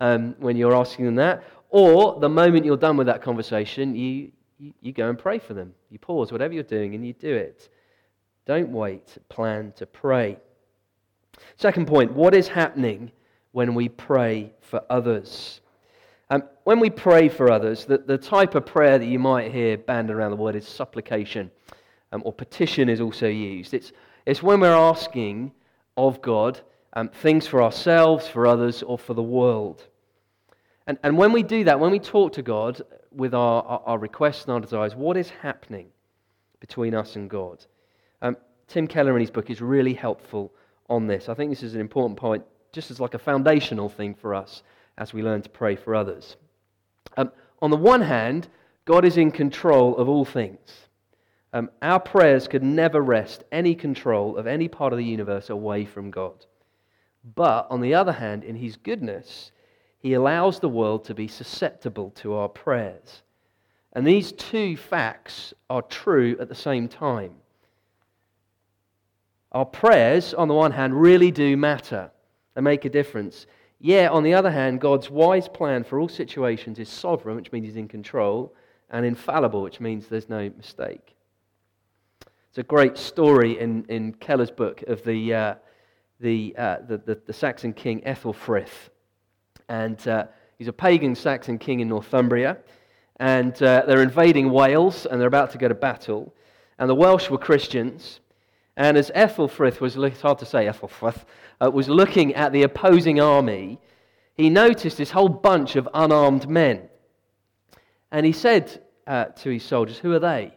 Um, 0.00 0.34
when 0.38 0.56
you're 0.56 0.74
asking 0.74 1.04
them 1.06 1.16
that. 1.16 1.44
Or 1.68 2.18
the 2.18 2.28
moment 2.28 2.64
you're 2.64 2.76
done 2.76 2.96
with 2.96 3.06
that 3.06 3.22
conversation, 3.22 3.94
you, 3.94 4.32
you, 4.58 4.72
you 4.80 4.92
go 4.92 5.08
and 5.08 5.18
pray 5.18 5.38
for 5.38 5.54
them. 5.54 5.72
You 5.90 5.98
pause, 5.98 6.32
whatever 6.32 6.52
you're 6.54 6.62
doing, 6.62 6.94
and 6.94 7.06
you 7.06 7.12
do 7.12 7.32
it. 7.32 7.68
Don't 8.46 8.70
wait. 8.70 9.18
Plan 9.28 9.72
to 9.76 9.86
pray. 9.86 10.38
Second 11.56 11.86
point 11.86 12.12
what 12.12 12.34
is 12.34 12.48
happening 12.48 13.12
when 13.52 13.74
we 13.74 13.88
pray 13.88 14.52
for 14.60 14.82
others. 14.90 15.60
Um, 16.30 16.44
when 16.64 16.78
we 16.78 16.90
pray 16.90 17.28
for 17.28 17.50
others, 17.50 17.84
the, 17.84 17.98
the 17.98 18.16
type 18.18 18.54
of 18.54 18.64
prayer 18.64 18.98
that 18.98 19.06
you 19.06 19.18
might 19.18 19.50
hear 19.50 19.76
banded 19.76 20.14
around 20.14 20.30
the 20.30 20.36
word 20.36 20.54
is 20.54 20.66
supplication, 20.66 21.50
um, 22.12 22.22
or 22.24 22.32
petition 22.32 22.88
is 22.88 23.00
also 23.00 23.26
used. 23.26 23.74
It's, 23.74 23.92
it's 24.26 24.42
when 24.42 24.60
we're 24.60 24.72
asking 24.72 25.52
of 25.96 26.22
God 26.22 26.60
um, 26.92 27.08
things 27.08 27.46
for 27.46 27.62
ourselves, 27.62 28.28
for 28.28 28.46
others, 28.46 28.82
or 28.82 28.98
for 28.98 29.14
the 29.14 29.22
world. 29.22 29.86
And, 30.86 30.98
and 31.02 31.16
when 31.16 31.32
we 31.32 31.42
do 31.42 31.64
that, 31.64 31.78
when 31.78 31.90
we 31.90 31.98
talk 31.98 32.32
to 32.34 32.42
God 32.42 32.80
with 33.12 33.34
our, 33.34 33.62
our, 33.62 33.82
our 33.86 33.98
requests 33.98 34.44
and 34.44 34.52
our 34.52 34.60
desires, 34.60 34.94
what 34.94 35.16
is 35.16 35.30
happening 35.30 35.88
between 36.60 36.94
us 36.94 37.16
and 37.16 37.28
God? 37.28 37.64
Um, 38.22 38.36
Tim 38.68 38.86
Keller 38.86 39.14
in 39.16 39.20
his 39.20 39.30
book 39.30 39.50
is 39.50 39.60
really 39.60 39.94
helpful 39.94 40.52
on 40.88 41.06
this. 41.06 41.28
I 41.28 41.34
think 41.34 41.50
this 41.50 41.62
is 41.62 41.74
an 41.74 41.80
important 41.80 42.18
point 42.18 42.44
just 42.72 42.90
as 42.90 43.00
like 43.00 43.14
a 43.14 43.18
foundational 43.18 43.88
thing 43.88 44.14
for 44.14 44.34
us 44.34 44.62
as 44.98 45.12
we 45.12 45.22
learn 45.22 45.42
to 45.42 45.48
pray 45.48 45.76
for 45.76 45.94
others. 45.94 46.36
Um, 47.16 47.32
on 47.62 47.70
the 47.70 47.76
one 47.76 48.02
hand, 48.02 48.48
God 48.84 49.04
is 49.04 49.16
in 49.16 49.30
control 49.30 49.96
of 49.96 50.08
all 50.08 50.24
things. 50.24 50.88
Um, 51.52 51.70
our 51.82 51.98
prayers 51.98 52.46
could 52.46 52.62
never 52.62 53.00
wrest 53.00 53.44
any 53.50 53.74
control 53.74 54.36
of 54.36 54.46
any 54.46 54.68
part 54.68 54.92
of 54.92 54.98
the 54.98 55.04
universe 55.04 55.50
away 55.50 55.84
from 55.84 56.10
God. 56.10 56.46
But 57.34 57.66
on 57.70 57.80
the 57.80 57.94
other 57.94 58.12
hand, 58.12 58.44
in 58.44 58.56
His 58.56 58.76
goodness, 58.76 59.50
He 59.98 60.14
allows 60.14 60.60
the 60.60 60.68
world 60.68 61.04
to 61.06 61.14
be 61.14 61.28
susceptible 61.28 62.10
to 62.16 62.34
our 62.34 62.48
prayers. 62.48 63.22
And 63.92 64.06
these 64.06 64.30
two 64.32 64.76
facts 64.76 65.52
are 65.68 65.82
true 65.82 66.36
at 66.40 66.48
the 66.48 66.54
same 66.54 66.86
time. 66.86 67.34
Our 69.50 69.64
prayers, 69.64 70.32
on 70.32 70.46
the 70.46 70.54
one 70.54 70.70
hand, 70.70 71.00
really 71.00 71.32
do 71.32 71.56
matter 71.56 72.12
and 72.56 72.64
make 72.64 72.84
a 72.84 72.90
difference. 72.90 73.46
Yet, 73.78 74.10
on 74.10 74.22
the 74.22 74.34
other 74.34 74.50
hand, 74.50 74.80
God's 74.80 75.08
wise 75.08 75.48
plan 75.48 75.84
for 75.84 75.98
all 75.98 76.08
situations 76.08 76.78
is 76.78 76.88
sovereign, 76.88 77.36
which 77.36 77.50
means 77.52 77.66
he's 77.66 77.76
in 77.76 77.88
control, 77.88 78.54
and 78.90 79.06
infallible, 79.06 79.62
which 79.62 79.80
means 79.80 80.06
there's 80.06 80.28
no 80.28 80.50
mistake. 80.56 81.16
It's 82.50 82.58
a 82.58 82.62
great 82.62 82.98
story 82.98 83.58
in, 83.60 83.84
in 83.88 84.12
Keller's 84.14 84.50
book 84.50 84.82
of 84.88 85.04
the, 85.04 85.32
uh, 85.32 85.54
the, 86.18 86.54
uh, 86.58 86.76
the, 86.88 86.98
the, 86.98 87.20
the, 87.26 87.32
Saxon 87.32 87.72
king 87.72 88.00
Ethelfrith. 88.00 88.90
And 89.68 90.06
uh, 90.08 90.26
he's 90.58 90.66
a 90.66 90.72
pagan 90.72 91.14
Saxon 91.14 91.58
king 91.58 91.78
in 91.78 91.88
Northumbria. 91.88 92.58
And 93.20 93.54
uh, 93.62 93.84
they're 93.86 94.02
invading 94.02 94.50
Wales, 94.50 95.06
and 95.06 95.20
they're 95.20 95.28
about 95.28 95.52
to 95.52 95.58
go 95.58 95.68
to 95.68 95.74
battle. 95.74 96.34
And 96.78 96.90
the 96.90 96.94
Welsh 96.94 97.30
were 97.30 97.38
Christians. 97.38 98.18
And 98.76 98.96
as 98.96 99.10
Ethelfrith 99.14 99.80
was, 99.80 99.96
it's 99.96 100.20
hard 100.20 100.38
to 100.38 100.46
say 100.46 100.66
Ethelfrith, 100.66 101.24
uh, 101.60 101.70
was 101.70 101.88
looking 101.88 102.34
at 102.34 102.52
the 102.52 102.62
opposing 102.62 103.20
army, 103.20 103.78
he 104.34 104.48
noticed 104.48 104.96
this 104.96 105.10
whole 105.10 105.28
bunch 105.28 105.76
of 105.76 105.88
unarmed 105.92 106.48
men. 106.48 106.88
And 108.10 108.24
he 108.24 108.32
said 108.32 108.82
uh, 109.06 109.26
to 109.26 109.50
his 109.50 109.64
soldiers, 109.64 109.98
Who 109.98 110.12
are 110.12 110.18
they? 110.18 110.54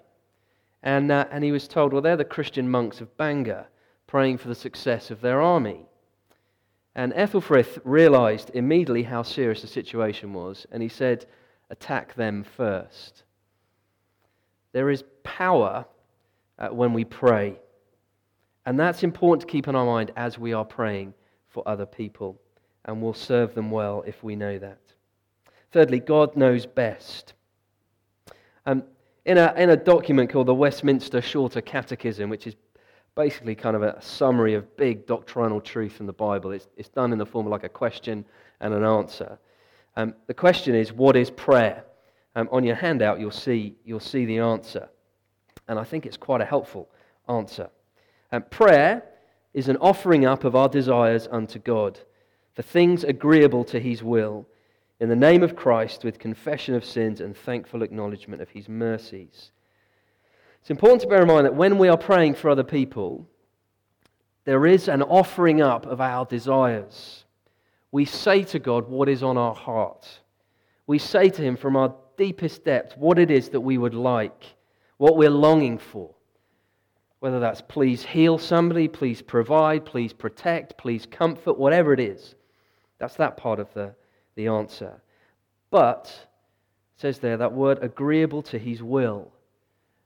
And, 0.82 1.12
uh, 1.12 1.26
and 1.32 1.44
he 1.44 1.52
was 1.52 1.68
told, 1.68 1.94
Well, 1.94 2.02
they're 2.02 2.18
the 2.18 2.26
Christian 2.26 2.70
monks 2.70 3.02
of 3.02 3.16
Bangor, 3.18 3.68
praying 4.08 4.38
for 4.38 4.48
the 4.48 4.56
success 4.56 5.12
of 5.12 5.22
their 5.22 5.42
army. 5.42 5.86
And 6.96 7.14
Ethelfrith 7.14 7.80
realized 7.84 8.52
immediately 8.54 9.04
how 9.04 9.24
serious 9.24 9.62
the 9.62 9.68
situation 9.68 10.34
was, 10.34 10.68
and 10.72 10.84
he 10.84 10.90
said, 10.90 11.26
Attack 11.70 12.14
them 12.16 12.44
first. 12.44 13.24
There 14.74 14.90
is 14.90 15.04
power 15.24 15.86
uh, 16.60 16.70
when 16.70 16.94
we 16.94 17.04
pray. 17.04 17.60
And 18.66 18.80
that's 18.80 19.04
important 19.04 19.42
to 19.42 19.52
keep 19.52 19.68
in 19.68 19.76
our 19.76 19.86
mind 19.86 20.12
as 20.16 20.40
we 20.40 20.54
are 20.54 20.66
praying 20.66 21.14
for 21.50 21.68
other 21.68 21.86
people. 21.86 22.40
And 22.86 23.02
we'll 23.02 23.14
serve 23.14 23.56
them 23.56 23.72
well 23.72 24.04
if 24.08 24.24
we 24.24 24.36
know 24.36 24.58
that. 24.60 24.80
Thirdly, 25.72 26.00
God 26.00 26.36
knows 26.36 26.66
best. 26.66 27.34
Um, 28.66 28.84
in, 29.26 29.38
a, 29.38 29.54
in 29.58 29.70
a 29.70 29.78
document 29.78 30.30
called 30.30 30.48
the 30.48 30.54
Westminster 30.54 31.22
Shorter 31.22 31.62
Catechism, 31.62 32.30
which 32.30 32.48
is 32.48 32.56
basically 33.16 33.56
kind 33.56 33.76
of 33.76 33.84
a 33.84 34.02
summary 34.02 34.54
of 34.54 34.76
big 34.76 35.06
doctrinal 35.06 35.62
truth 35.62 36.00
in 36.00 36.06
the 36.06 36.14
Bible, 36.14 36.52
it's, 36.52 36.68
it's 36.78 36.90
done 36.90 37.12
in 37.12 37.18
the 37.18 37.26
form 37.26 37.46
of 37.46 37.52
like 37.52 37.64
a 37.64 37.70
question 37.70 38.26
and 38.60 38.74
an 38.74 38.84
answer. 38.84 39.38
Um, 39.96 40.14
the 40.28 40.34
question 40.34 40.76
is, 40.76 40.92
what 40.92 41.16
is 41.16 41.30
prayer? 41.30 41.84
Um, 42.36 42.50
on 42.52 42.64
your 42.64 42.76
handout, 42.76 43.20
you'll 43.20 43.32
see, 43.32 43.76
you'll 43.86 44.00
see 44.00 44.26
the 44.26 44.40
answer. 44.40 44.90
And 45.68 45.78
I 45.78 45.84
think 45.84 46.06
it's 46.06 46.18
quite 46.18 46.42
a 46.42 46.46
helpful 46.46 46.90
answer. 47.30 47.70
And 48.34 48.50
prayer 48.50 49.04
is 49.54 49.70
an 49.70 49.78
offering 49.78 50.26
up 50.26 50.44
of 50.44 50.56
our 50.56 50.68
desires 50.68 51.28
unto 51.32 51.60
God 51.60 52.00
for 52.56 52.64
things 52.64 53.04
agreeable 53.04 53.64
to 53.66 53.80
his 53.80 54.02
will 54.02 54.48
in 55.00 55.08
the 55.08 55.16
name 55.16 55.44
of 55.44 55.56
Christ 55.56 56.04
with 56.04 56.18
confession 56.18 56.74
of 56.74 56.84
sins 56.84 57.22
and 57.22 57.38
thankful 57.38 57.84
acknowledgement 57.84 58.42
of 58.42 58.50
his 58.50 58.68
mercies. 58.68 59.52
It's 60.62 60.72
important 60.72 61.02
to 61.02 61.08
bear 61.08 61.22
in 61.22 61.28
mind 61.28 61.46
that 61.46 61.54
when 61.54 61.78
we 61.78 61.90
are 61.90 61.98
praying 61.98 62.34
for 62.34 62.50
other 62.50 62.64
people, 62.64 63.28
there 64.46 64.66
is 64.66 64.88
an 64.88 65.04
offering 65.04 65.62
up 65.62 65.86
of 65.86 66.02
our 66.02 66.26
desires. 66.26 67.26
We 67.92 68.06
say 68.06 68.42
to 68.46 68.58
God 68.58 68.90
what 68.90 69.10
is 69.10 69.22
on 69.22 69.38
our 69.38 69.54
heart. 69.54 70.22
We 70.88 70.98
say 70.98 71.30
to 71.30 71.42
him 71.44 71.56
from 71.56 71.76
our 71.76 71.94
deepest 72.18 72.66
depths 72.66 72.96
what 72.98 73.20
it 73.20 73.30
is 73.30 73.50
that 73.50 73.62
we 73.62 73.78
would 73.78 73.94
like, 73.94 74.56
what 74.98 75.18
we're 75.18 75.30
longing 75.30 75.78
for. 75.78 76.16
Whether 77.24 77.40
that's 77.40 77.62
please 77.62 78.04
heal 78.04 78.38
somebody, 78.38 78.90
please 78.90 79.22
provide, 79.22 79.86
please 79.86 80.12
protect, 80.12 80.78
please 80.78 81.06
comfort, 81.10 81.58
whatever 81.58 81.94
it 81.94 82.02
is. 82.02 82.36
That's 83.00 83.16
that 83.16 83.38
part 83.38 83.62
of 83.62 83.74
the, 83.74 83.96
the 84.36 84.48
answer. 84.48 85.02
But, 85.72 86.14
says 86.98 87.20
there, 87.20 87.38
that 87.38 87.54
word 87.54 87.80
agreeable 87.82 88.42
to 88.42 88.60
his 88.60 88.84
will. 88.84 89.32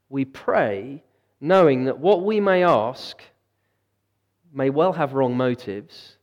We 0.10 0.26
pray 0.26 1.02
knowing 1.42 1.86
that 1.86 1.98
what 1.98 2.24
we 2.24 2.40
may 2.40 2.64
ask 2.64 3.20
may 4.54 4.70
well 4.70 4.94
have 4.94 5.14
wrong 5.14 5.36
motives, 5.36 6.18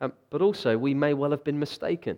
um, 0.00 0.12
but 0.30 0.40
also 0.40 0.78
we 0.78 0.94
may 0.94 1.14
well 1.14 1.32
have 1.32 1.42
been 1.42 1.58
mistaken. 1.58 2.16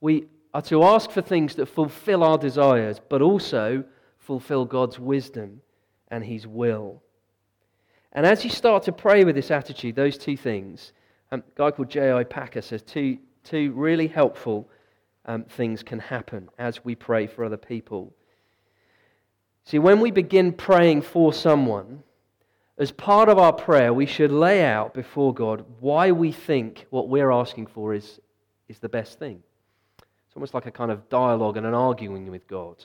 We 0.00 0.28
are 0.54 0.62
to 0.62 0.84
ask 0.84 1.10
for 1.10 1.20
things 1.20 1.56
that 1.56 1.66
fulfill 1.66 2.22
our 2.22 2.38
desires, 2.38 3.00
but 3.08 3.22
also 3.22 3.82
fulfill 4.20 4.64
God's 4.66 5.00
wisdom 5.00 5.62
and 6.08 6.24
his 6.24 6.46
will. 6.46 7.02
And 8.12 8.24
as 8.24 8.44
you 8.44 8.50
start 8.50 8.84
to 8.84 8.92
pray 8.92 9.24
with 9.24 9.34
this 9.34 9.50
attitude, 9.50 9.94
those 9.94 10.16
two 10.16 10.36
things, 10.36 10.92
um, 11.32 11.42
a 11.54 11.58
guy 11.58 11.70
called 11.70 11.90
J.I. 11.90 12.24
Packer 12.24 12.62
says 12.62 12.82
two, 12.82 13.18
two 13.44 13.72
really 13.72 14.08
helpful 14.08 14.68
um, 15.26 15.44
things 15.44 15.82
can 15.82 15.98
happen 15.98 16.48
as 16.58 16.84
we 16.84 16.94
pray 16.94 17.26
for 17.26 17.44
other 17.44 17.56
people. 17.56 18.14
See, 19.64 19.78
when 19.78 20.00
we 20.00 20.10
begin 20.10 20.52
praying 20.52 21.02
for 21.02 21.32
someone, 21.32 22.04
as 22.78 22.92
part 22.92 23.28
of 23.28 23.38
our 23.38 23.52
prayer, 23.52 23.92
we 23.92 24.06
should 24.06 24.30
lay 24.30 24.62
out 24.64 24.94
before 24.94 25.34
God 25.34 25.64
why 25.80 26.12
we 26.12 26.30
think 26.30 26.86
what 26.90 27.08
we're 27.08 27.32
asking 27.32 27.66
for 27.66 27.94
is, 27.94 28.20
is 28.68 28.78
the 28.78 28.88
best 28.88 29.18
thing. 29.18 29.42
It's 29.98 30.36
almost 30.36 30.54
like 30.54 30.66
a 30.66 30.70
kind 30.70 30.90
of 30.90 31.08
dialogue 31.08 31.56
and 31.56 31.66
an 31.66 31.74
arguing 31.74 32.30
with 32.30 32.46
God. 32.46 32.84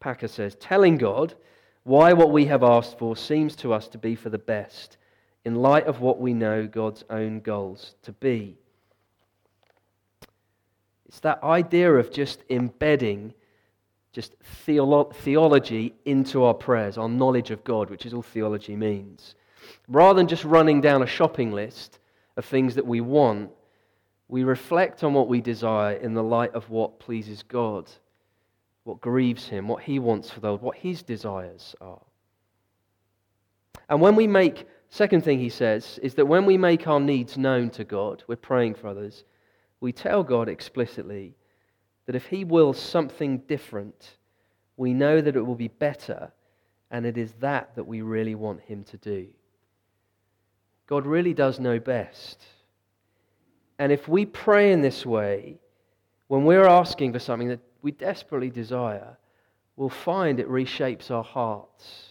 Packer 0.00 0.28
says, 0.28 0.56
telling 0.56 0.98
God 0.98 1.34
why 1.86 2.12
what 2.12 2.32
we 2.32 2.46
have 2.46 2.64
asked 2.64 2.98
for 2.98 3.16
seems 3.16 3.54
to 3.54 3.72
us 3.72 3.86
to 3.86 3.96
be 3.96 4.16
for 4.16 4.28
the 4.28 4.38
best 4.38 4.96
in 5.44 5.54
light 5.54 5.86
of 5.86 6.00
what 6.00 6.20
we 6.20 6.34
know 6.34 6.66
God's 6.66 7.04
own 7.08 7.38
goals 7.38 7.94
to 8.02 8.10
be. 8.10 8.58
It's 11.06 11.20
that 11.20 11.44
idea 11.44 11.94
of 11.94 12.10
just 12.10 12.40
embedding 12.50 13.34
just 14.12 14.34
theolo- 14.66 15.14
theology 15.14 15.94
into 16.04 16.42
our 16.42 16.54
prayers, 16.54 16.98
our 16.98 17.08
knowledge 17.08 17.52
of 17.52 17.62
God, 17.62 17.88
which 17.88 18.04
is 18.04 18.12
all 18.12 18.22
theology 18.22 18.74
means. 18.74 19.36
Rather 19.86 20.16
than 20.16 20.26
just 20.26 20.42
running 20.42 20.80
down 20.80 21.04
a 21.04 21.06
shopping 21.06 21.52
list 21.52 22.00
of 22.36 22.44
things 22.44 22.74
that 22.74 22.86
we 22.86 23.00
want, 23.00 23.50
we 24.26 24.42
reflect 24.42 25.04
on 25.04 25.14
what 25.14 25.28
we 25.28 25.40
desire 25.40 25.94
in 25.94 26.14
the 26.14 26.22
light 26.22 26.52
of 26.52 26.68
what 26.68 26.98
pleases 26.98 27.44
God 27.44 27.88
what 28.86 29.00
grieves 29.00 29.48
him, 29.48 29.66
what 29.66 29.82
he 29.82 29.98
wants 29.98 30.30
for 30.30 30.38
the 30.38 30.46
those, 30.46 30.60
what 30.60 30.76
his 30.76 31.02
desires 31.02 31.74
are. 31.80 32.02
And 33.88 34.00
when 34.00 34.14
we 34.14 34.28
make, 34.28 34.68
second 34.90 35.24
thing 35.24 35.40
he 35.40 35.48
says, 35.48 35.98
is 36.04 36.14
that 36.14 36.26
when 36.26 36.46
we 36.46 36.56
make 36.56 36.86
our 36.86 37.00
needs 37.00 37.36
known 37.36 37.68
to 37.70 37.84
God, 37.84 38.22
we're 38.28 38.36
praying 38.36 38.76
for 38.76 38.86
others, 38.86 39.24
we 39.80 39.92
tell 39.92 40.22
God 40.22 40.48
explicitly 40.48 41.34
that 42.06 42.14
if 42.14 42.26
he 42.26 42.44
wills 42.44 42.80
something 42.80 43.38
different, 43.48 44.18
we 44.76 44.94
know 44.94 45.20
that 45.20 45.34
it 45.34 45.42
will 45.42 45.56
be 45.56 45.68
better, 45.68 46.30
and 46.92 47.04
it 47.04 47.18
is 47.18 47.32
that 47.40 47.74
that 47.74 47.88
we 47.88 48.02
really 48.02 48.36
want 48.36 48.60
him 48.60 48.84
to 48.84 48.96
do. 48.98 49.26
God 50.86 51.06
really 51.06 51.34
does 51.34 51.58
know 51.58 51.80
best. 51.80 52.40
And 53.80 53.90
if 53.90 54.06
we 54.06 54.26
pray 54.26 54.70
in 54.70 54.80
this 54.80 55.04
way, 55.04 55.58
when 56.28 56.44
we're 56.44 56.68
asking 56.68 57.12
for 57.12 57.18
something 57.18 57.48
that 57.48 57.60
we 57.82 57.92
desperately 57.92 58.50
desire, 58.50 59.16
we'll 59.76 59.88
find 59.88 60.40
it 60.40 60.48
reshapes 60.48 61.10
our 61.10 61.24
hearts. 61.24 62.10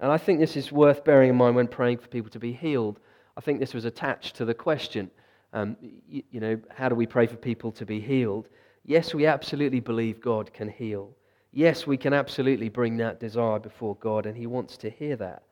And 0.00 0.12
I 0.12 0.18
think 0.18 0.38
this 0.38 0.56
is 0.56 0.70
worth 0.70 1.04
bearing 1.04 1.30
in 1.30 1.36
mind 1.36 1.56
when 1.56 1.66
praying 1.66 1.98
for 1.98 2.08
people 2.08 2.30
to 2.30 2.38
be 2.38 2.52
healed. 2.52 3.00
I 3.36 3.40
think 3.40 3.58
this 3.58 3.74
was 3.74 3.84
attached 3.84 4.36
to 4.36 4.44
the 4.44 4.54
question 4.54 5.10
um, 5.52 5.76
you, 6.08 6.22
you 6.30 6.40
know, 6.40 6.60
how 6.74 6.88
do 6.88 6.94
we 6.94 7.06
pray 7.06 7.26
for 7.26 7.36
people 7.36 7.72
to 7.72 7.86
be 7.86 8.00
healed? 8.00 8.48
Yes, 8.84 9.14
we 9.14 9.26
absolutely 9.26 9.80
believe 9.80 10.20
God 10.20 10.52
can 10.52 10.68
heal. 10.68 11.14
Yes, 11.52 11.86
we 11.86 11.96
can 11.96 12.12
absolutely 12.12 12.68
bring 12.68 12.98
that 12.98 13.20
desire 13.20 13.58
before 13.58 13.96
God, 13.96 14.26
and 14.26 14.36
He 14.36 14.46
wants 14.46 14.76
to 14.78 14.90
hear 14.90 15.16
that. 15.16 15.42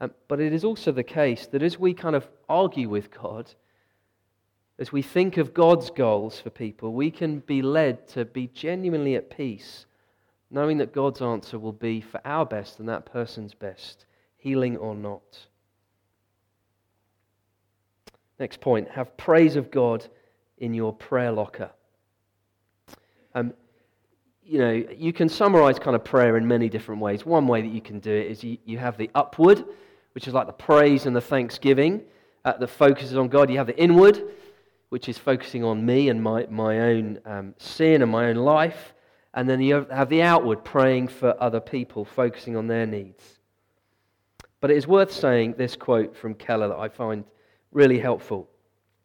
Um, 0.00 0.12
but 0.28 0.40
it 0.40 0.52
is 0.52 0.64
also 0.64 0.92
the 0.92 1.02
case 1.02 1.46
that 1.48 1.62
as 1.62 1.78
we 1.78 1.92
kind 1.92 2.16
of 2.16 2.26
argue 2.48 2.88
with 2.88 3.10
God, 3.10 3.52
as 4.80 4.90
we 4.90 5.02
think 5.02 5.36
of 5.36 5.52
God's 5.52 5.90
goals 5.90 6.40
for 6.40 6.48
people, 6.48 6.94
we 6.94 7.10
can 7.10 7.40
be 7.40 7.60
led 7.60 8.08
to 8.08 8.24
be 8.24 8.46
genuinely 8.48 9.14
at 9.14 9.28
peace, 9.28 9.84
knowing 10.50 10.78
that 10.78 10.94
God's 10.94 11.20
answer 11.20 11.58
will 11.58 11.72
be 11.72 12.00
for 12.00 12.18
our 12.24 12.46
best 12.46 12.80
and 12.80 12.88
that 12.88 13.04
person's 13.04 13.52
best, 13.52 14.06
healing 14.38 14.78
or 14.78 14.94
not. 14.94 15.46
Next 18.38 18.62
point 18.62 18.88
have 18.88 19.18
praise 19.18 19.54
of 19.54 19.70
God 19.70 20.06
in 20.56 20.72
your 20.72 20.94
prayer 20.94 21.30
locker. 21.30 21.70
Um, 23.34 23.52
you 24.42 24.58
know, 24.58 24.72
you 24.96 25.12
can 25.12 25.28
summarize 25.28 25.78
kind 25.78 25.94
of 25.94 26.02
prayer 26.02 26.38
in 26.38 26.48
many 26.48 26.70
different 26.70 27.02
ways. 27.02 27.26
One 27.26 27.46
way 27.46 27.60
that 27.60 27.68
you 27.70 27.82
can 27.82 28.00
do 28.00 28.10
it 28.10 28.28
is 28.28 28.42
you, 28.42 28.56
you 28.64 28.78
have 28.78 28.96
the 28.96 29.10
upward, 29.14 29.62
which 30.14 30.26
is 30.26 30.32
like 30.32 30.46
the 30.46 30.54
praise 30.54 31.04
and 31.04 31.14
the 31.14 31.20
thanksgiving 31.20 32.00
uh, 32.46 32.54
that 32.56 32.68
focuses 32.68 33.16
on 33.16 33.28
God. 33.28 33.50
You 33.50 33.58
have 33.58 33.66
the 33.66 33.78
inward, 33.78 34.22
which 34.90 35.08
is 35.08 35.16
focusing 35.16 35.64
on 35.64 35.86
me 35.86 36.08
and 36.08 36.22
my, 36.22 36.46
my 36.50 36.80
own 36.80 37.18
um, 37.24 37.54
sin 37.58 38.02
and 38.02 38.10
my 38.10 38.26
own 38.26 38.36
life. 38.36 38.92
And 39.32 39.48
then 39.48 39.60
you 39.60 39.86
have 39.90 40.08
the 40.08 40.22
outward, 40.22 40.64
praying 40.64 41.08
for 41.08 41.40
other 41.42 41.60
people, 41.60 42.04
focusing 42.04 42.56
on 42.56 42.66
their 42.66 42.86
needs. 42.86 43.22
But 44.60 44.72
it 44.72 44.76
is 44.76 44.88
worth 44.88 45.12
saying 45.12 45.54
this 45.56 45.76
quote 45.76 46.16
from 46.16 46.34
Keller 46.34 46.68
that 46.68 46.78
I 46.78 46.88
find 46.88 47.24
really 47.72 48.00
helpful. 48.00 48.48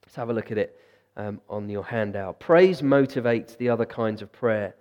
Let's 0.04 0.15
have 0.15 0.30
a 0.30 0.34
look 0.34 0.52
at 0.52 0.58
it 0.58 0.80
um, 1.15 1.39
on 1.48 1.69
your 1.69 1.84
handout. 1.84 2.39
Praise 2.39 2.82
motivates 2.82 3.56
the 3.58 3.69
other 3.69 3.86
kinds 3.86 4.24
of 4.24 4.32
prayer. 4.32 4.76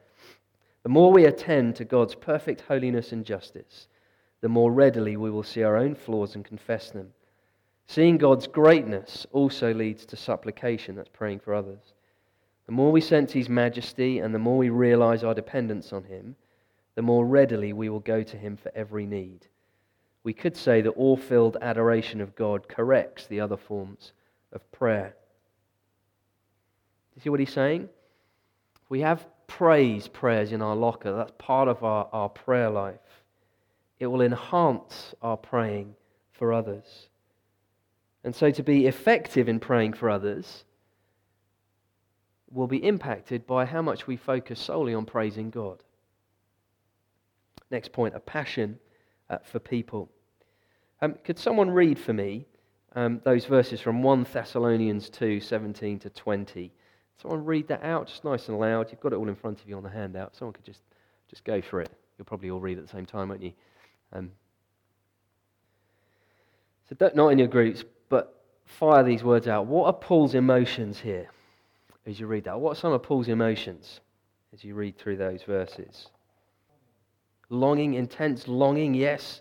The 0.83 0.89
more 0.89 1.13
we 1.13 1.27
attend 1.27 1.77
to 1.77 1.85
God's 1.85 2.15
perfect 2.15 2.63
holiness 2.63 3.13
and 3.13 3.25
justice, 3.25 3.89
the 4.41 4.49
more 4.49 4.73
readily 4.73 5.17
we 5.19 5.31
will 5.31 5.43
see 5.43 5.63
our 5.63 5.77
own 5.77 5.95
flaws 5.95 6.35
and 6.35 6.45
confess 6.45 6.91
them 6.91 7.13
Seeing 7.87 8.19
God's 8.19 8.47
greatness 8.47 9.27
also 9.33 9.73
leads 9.73 10.07
to 10.07 10.17
supplication, 10.17 10.97
that's 10.97 11.09
praying 11.09 11.41
for 11.41 11.55
others. 11.55 11.93
The 12.67 12.73
more 12.73 12.91
we 12.91 13.01
sense 13.01 13.33
His 13.33 13.49
majesty 13.49 14.19
and 14.19 14.35
the 14.35 14.39
more 14.39 14.57
we 14.57 14.71
realize 14.71 15.23
our 15.23 15.35
dependence 15.35 15.93
on 15.93 16.05
Him, 16.05 16.37
the 16.95 17.03
more 17.03 17.27
readily 17.27 17.73
we 17.73 17.89
will 17.89 18.01
go 18.01 18.23
to 18.23 18.37
Him 18.37 18.57
for 18.57 18.73
every 18.75 19.07
need. 19.07 19.47
We 20.23 20.33
could 20.33 20.57
say 20.57 20.81
that 20.81 20.93
awe 20.97 21.17
filled 21.17 21.59
adoration 21.61 22.21
of 22.21 22.35
God 22.35 22.67
corrects 22.69 23.27
the 23.27 23.41
other 23.41 23.59
forms 23.59 24.13
of 24.53 24.73
prayer. 24.73 25.15
Do 27.15 27.19
you 27.19 27.23
see 27.23 27.29
what 27.29 27.41
he's 27.41 27.53
saying? 27.53 27.91
We 28.89 29.01
have 29.01 29.27
praise 29.47 30.09
prayers 30.09 30.53
in 30.53 30.63
our 30.63 30.75
locker. 30.75 31.15
That's 31.15 31.33
part 31.37 31.69
of 31.69 31.85
our, 31.85 32.09
our 32.13 32.31
prayer 32.31 32.71
life. 32.71 33.23
It 34.01 34.07
will 34.07 34.23
enhance 34.23 35.15
our 35.21 35.37
praying 35.37 35.95
for 36.33 36.53
others. 36.53 37.09
And 38.25 38.35
so 38.35 38.51
to 38.51 38.63
be 38.63 38.87
effective 38.87 39.49
in 39.49 39.61
praying 39.61 39.93
for 39.93 40.09
others 40.09 40.65
will 42.51 42.67
be 42.67 42.79
impacted 42.79 43.47
by 43.47 43.67
how 43.67 43.83
much 43.83 44.07
we 44.07 44.17
focus 44.17 44.59
solely 44.61 44.95
on 44.95 45.05
praising 45.05 45.51
God. 45.51 45.83
Next 47.71 47.93
point 47.93 48.15
a 48.15 48.21
passion 48.21 48.79
uh, 49.29 49.39
for 49.43 49.59
people. 49.59 50.09
Um, 51.03 51.17
could 51.25 51.39
someone 51.39 51.71
read 51.71 51.99
for 51.99 52.13
me 52.13 52.47
um, 52.95 53.21
those 53.25 53.45
verses 53.45 53.81
from 53.81 54.03
1 54.03 54.27
Thessalonians 54.33 55.11
2 55.11 55.41
17 55.41 55.99
to 56.01 56.11
20? 56.11 56.73
Someone 57.21 57.45
read 57.45 57.69
that 57.69 57.83
out 57.83 58.07
just 58.07 58.25
nice 58.25 58.49
and 58.49 58.59
loud. 58.59 58.91
You've 58.91 59.01
got 59.01 59.13
it 59.13 59.17
all 59.17 59.29
in 59.29 59.35
front 59.35 59.61
of 59.61 59.69
you 59.69 59.77
on 59.77 59.83
the 59.83 59.91
handout. 59.91 60.35
Someone 60.37 60.53
could 60.53 60.65
just, 60.65 60.83
just 61.29 61.45
go 61.45 61.61
for 61.61 61.81
it. 61.81 61.91
You'll 62.17 62.27
probably 62.27 62.51
all 62.51 62.61
read 62.61 62.79
at 62.79 62.87
the 62.87 62.91
same 62.91 63.07
time, 63.07 63.29
won't 63.29 63.43
you? 63.43 63.53
Um, 64.13 64.31
so, 66.89 67.11
not 67.15 67.29
in 67.29 67.39
your 67.39 67.49
groups, 67.49 67.83
but 68.09 68.43
fire 68.65 69.03
these 69.03 69.25
words 69.25 69.49
out. 69.49 69.67
What 69.67 69.87
are 69.87 69.93
Paul's 69.93 70.35
emotions 70.35 70.99
here 70.99 71.29
as 72.07 72.19
you 72.19 72.27
read 72.27 72.45
that? 72.45 72.59
What 72.59 72.73
are 72.73 72.81
some 72.81 72.93
of 72.93 73.03
Paul's 73.03 73.29
emotions 73.29 74.01
as 74.53 74.65
you 74.65 74.75
read 74.75 74.99
through 74.99 75.17
those 75.17 75.43
verses? 75.43 76.09
Longing, 77.51 77.95
intense 77.95 78.49
longing, 78.49 78.95
yes. 78.95 79.41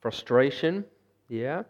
Frustration, 0.00 0.84
yeah. 1.28 1.62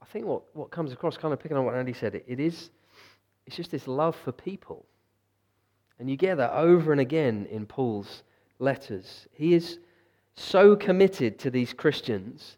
I 0.00 0.04
think 0.06 0.26
what, 0.26 0.42
what 0.54 0.70
comes 0.70 0.92
across, 0.92 1.16
kind 1.16 1.34
of 1.34 1.40
picking 1.40 1.56
on 1.56 1.64
what 1.64 1.74
Andy 1.74 1.92
said, 1.92 2.14
it, 2.14 2.24
it 2.26 2.40
is 2.40 2.70
it's 3.46 3.56
just 3.56 3.70
this 3.70 3.88
love 3.88 4.16
for 4.16 4.32
people. 4.32 4.86
And 5.98 6.08
you 6.08 6.16
get 6.16 6.36
that 6.36 6.52
over 6.52 6.92
and 6.92 7.00
again 7.00 7.46
in 7.50 7.66
Paul's 7.66 8.22
letters. 8.58 9.26
He 9.32 9.54
is 9.54 9.78
so 10.34 10.76
committed 10.76 11.38
to 11.40 11.50
these 11.50 11.72
Christians 11.72 12.56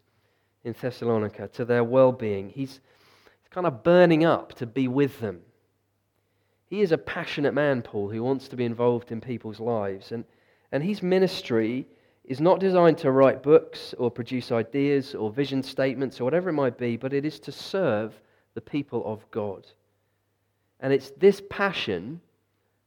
in 0.63 0.75
Thessalonica, 0.79 1.47
to 1.49 1.65
their 1.65 1.83
well 1.83 2.11
being. 2.11 2.49
He's 2.49 2.79
kind 3.51 3.67
of 3.67 3.83
burning 3.83 4.25
up 4.25 4.53
to 4.55 4.65
be 4.65 4.87
with 4.87 5.19
them. 5.19 5.41
He 6.67 6.81
is 6.81 6.91
a 6.91 6.97
passionate 6.97 7.53
man, 7.53 7.81
Paul, 7.81 8.09
who 8.09 8.23
wants 8.23 8.47
to 8.49 8.55
be 8.55 8.65
involved 8.65 9.11
in 9.11 9.21
people's 9.21 9.59
lives. 9.59 10.11
And, 10.11 10.25
and 10.71 10.83
his 10.83 11.03
ministry 11.03 11.85
is 12.23 12.41
not 12.41 12.59
designed 12.59 12.97
to 12.97 13.11
write 13.11 13.43
books 13.43 13.93
or 13.97 14.09
produce 14.09 14.51
ideas 14.51 15.13
or 15.13 15.31
vision 15.31 15.61
statements 15.61 16.19
or 16.19 16.23
whatever 16.23 16.49
it 16.49 16.53
might 16.53 16.77
be, 16.77 16.97
but 16.97 17.13
it 17.13 17.23
is 17.23 17.39
to 17.41 17.51
serve 17.51 18.19
the 18.55 18.61
people 18.61 19.05
of 19.05 19.29
God. 19.29 19.67
And 20.79 20.91
it's 20.91 21.11
this 21.11 21.41
passion 21.49 22.19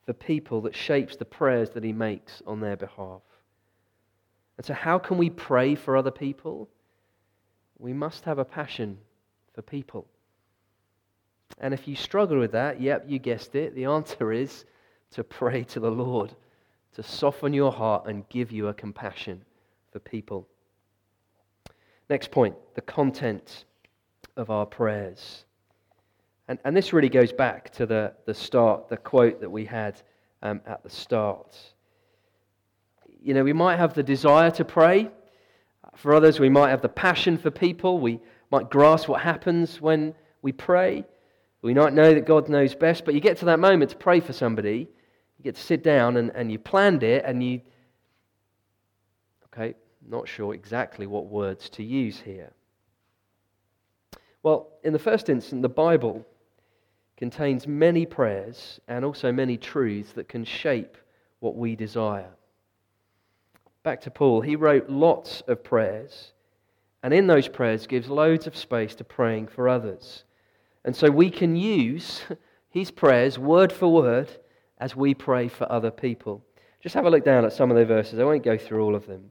for 0.04 0.12
people 0.12 0.60
that 0.62 0.74
shapes 0.74 1.16
the 1.16 1.24
prayers 1.24 1.70
that 1.70 1.84
he 1.84 1.92
makes 1.92 2.42
on 2.46 2.60
their 2.60 2.76
behalf. 2.76 3.22
And 4.58 4.66
so, 4.66 4.74
how 4.74 4.98
can 4.98 5.16
we 5.16 5.30
pray 5.30 5.74
for 5.74 5.96
other 5.96 6.10
people? 6.10 6.68
We 7.78 7.94
must 7.94 8.24
have 8.24 8.38
a 8.38 8.44
passion 8.44 8.98
for 9.54 9.62
people. 9.62 10.06
And 11.60 11.72
if 11.72 11.88
you 11.88 11.96
struggle 11.96 12.38
with 12.38 12.52
that, 12.52 12.80
yep, 12.80 13.04
you 13.08 13.18
guessed 13.18 13.54
it, 13.54 13.74
the 13.74 13.86
answer 13.86 14.32
is 14.32 14.66
to 15.12 15.24
pray 15.24 15.64
to 15.64 15.80
the 15.80 15.90
Lord 15.90 16.34
to 16.94 17.02
soften 17.02 17.52
your 17.52 17.70
heart 17.70 18.06
and 18.06 18.28
give 18.28 18.50
you 18.50 18.68
a 18.68 18.74
compassion 18.74 19.40
for 19.92 20.00
people. 20.00 20.48
Next 22.10 22.30
point 22.30 22.56
the 22.74 22.80
content 22.80 23.64
of 24.36 24.50
our 24.50 24.66
prayers. 24.66 25.44
And, 26.48 26.58
and 26.64 26.76
this 26.76 26.92
really 26.92 27.08
goes 27.08 27.32
back 27.32 27.70
to 27.74 27.86
the, 27.86 28.14
the 28.24 28.34
start, 28.34 28.88
the 28.88 28.96
quote 28.96 29.40
that 29.40 29.50
we 29.50 29.64
had 29.64 30.00
um, 30.42 30.60
at 30.66 30.82
the 30.82 30.90
start. 30.90 31.56
You 33.22 33.34
know, 33.34 33.44
we 33.44 33.52
might 33.52 33.76
have 33.76 33.94
the 33.94 34.02
desire 34.02 34.50
to 34.52 34.64
pray. 34.64 35.10
For 35.96 36.14
others, 36.14 36.38
we 36.38 36.48
might 36.48 36.70
have 36.70 36.82
the 36.82 36.88
passion 36.88 37.38
for 37.38 37.50
people. 37.50 37.98
We 37.98 38.20
might 38.50 38.70
grasp 38.70 39.08
what 39.08 39.20
happens 39.20 39.80
when 39.80 40.14
we 40.42 40.52
pray. 40.52 41.04
We 41.62 41.74
might 41.74 41.92
know 41.92 42.14
that 42.14 42.26
God 42.26 42.48
knows 42.48 42.74
best, 42.74 43.04
but 43.04 43.14
you 43.14 43.20
get 43.20 43.38
to 43.38 43.46
that 43.46 43.58
moment 43.58 43.90
to 43.90 43.96
pray 43.96 44.20
for 44.20 44.32
somebody, 44.32 44.88
you 45.38 45.44
get 45.44 45.56
to 45.56 45.60
sit 45.60 45.82
down 45.82 46.16
and, 46.16 46.30
and 46.34 46.52
you 46.52 46.58
planned 46.58 47.02
it 47.02 47.24
and 47.24 47.42
you, 47.42 47.60
okay, 49.46 49.74
not 50.06 50.28
sure 50.28 50.54
exactly 50.54 51.06
what 51.06 51.26
words 51.26 51.68
to 51.70 51.82
use 51.82 52.20
here. 52.20 52.52
Well, 54.42 54.68
in 54.84 54.92
the 54.92 54.98
first 54.98 55.28
instance, 55.28 55.62
the 55.62 55.68
Bible 55.68 56.24
contains 57.16 57.66
many 57.66 58.06
prayers 58.06 58.78
and 58.86 59.04
also 59.04 59.32
many 59.32 59.56
truths 59.56 60.12
that 60.12 60.28
can 60.28 60.44
shape 60.44 60.96
what 61.40 61.56
we 61.56 61.74
desire. 61.74 62.30
Back 63.88 64.02
to 64.02 64.10
Paul, 64.10 64.42
he 64.42 64.54
wrote 64.54 64.90
lots 64.90 65.42
of 65.48 65.64
prayers, 65.64 66.34
and 67.02 67.14
in 67.14 67.26
those 67.26 67.48
prayers 67.48 67.86
gives 67.86 68.10
loads 68.10 68.46
of 68.46 68.54
space 68.54 68.94
to 68.96 69.02
praying 69.02 69.46
for 69.46 69.66
others. 69.66 70.24
And 70.84 70.94
so 70.94 71.10
we 71.10 71.30
can 71.30 71.56
use 71.56 72.20
his 72.68 72.90
prayers 72.90 73.38
word 73.38 73.72
for 73.72 73.90
word 73.90 74.28
as 74.76 74.94
we 74.94 75.14
pray 75.14 75.48
for 75.48 75.72
other 75.72 75.90
people. 75.90 76.44
Just 76.82 76.94
have 76.96 77.06
a 77.06 77.10
look 77.10 77.24
down 77.24 77.46
at 77.46 77.54
some 77.54 77.70
of 77.70 77.78
the 77.78 77.86
verses. 77.86 78.18
I 78.18 78.24
won't 78.24 78.42
go 78.42 78.58
through 78.58 78.84
all 78.84 78.94
of 78.94 79.06
them. 79.06 79.30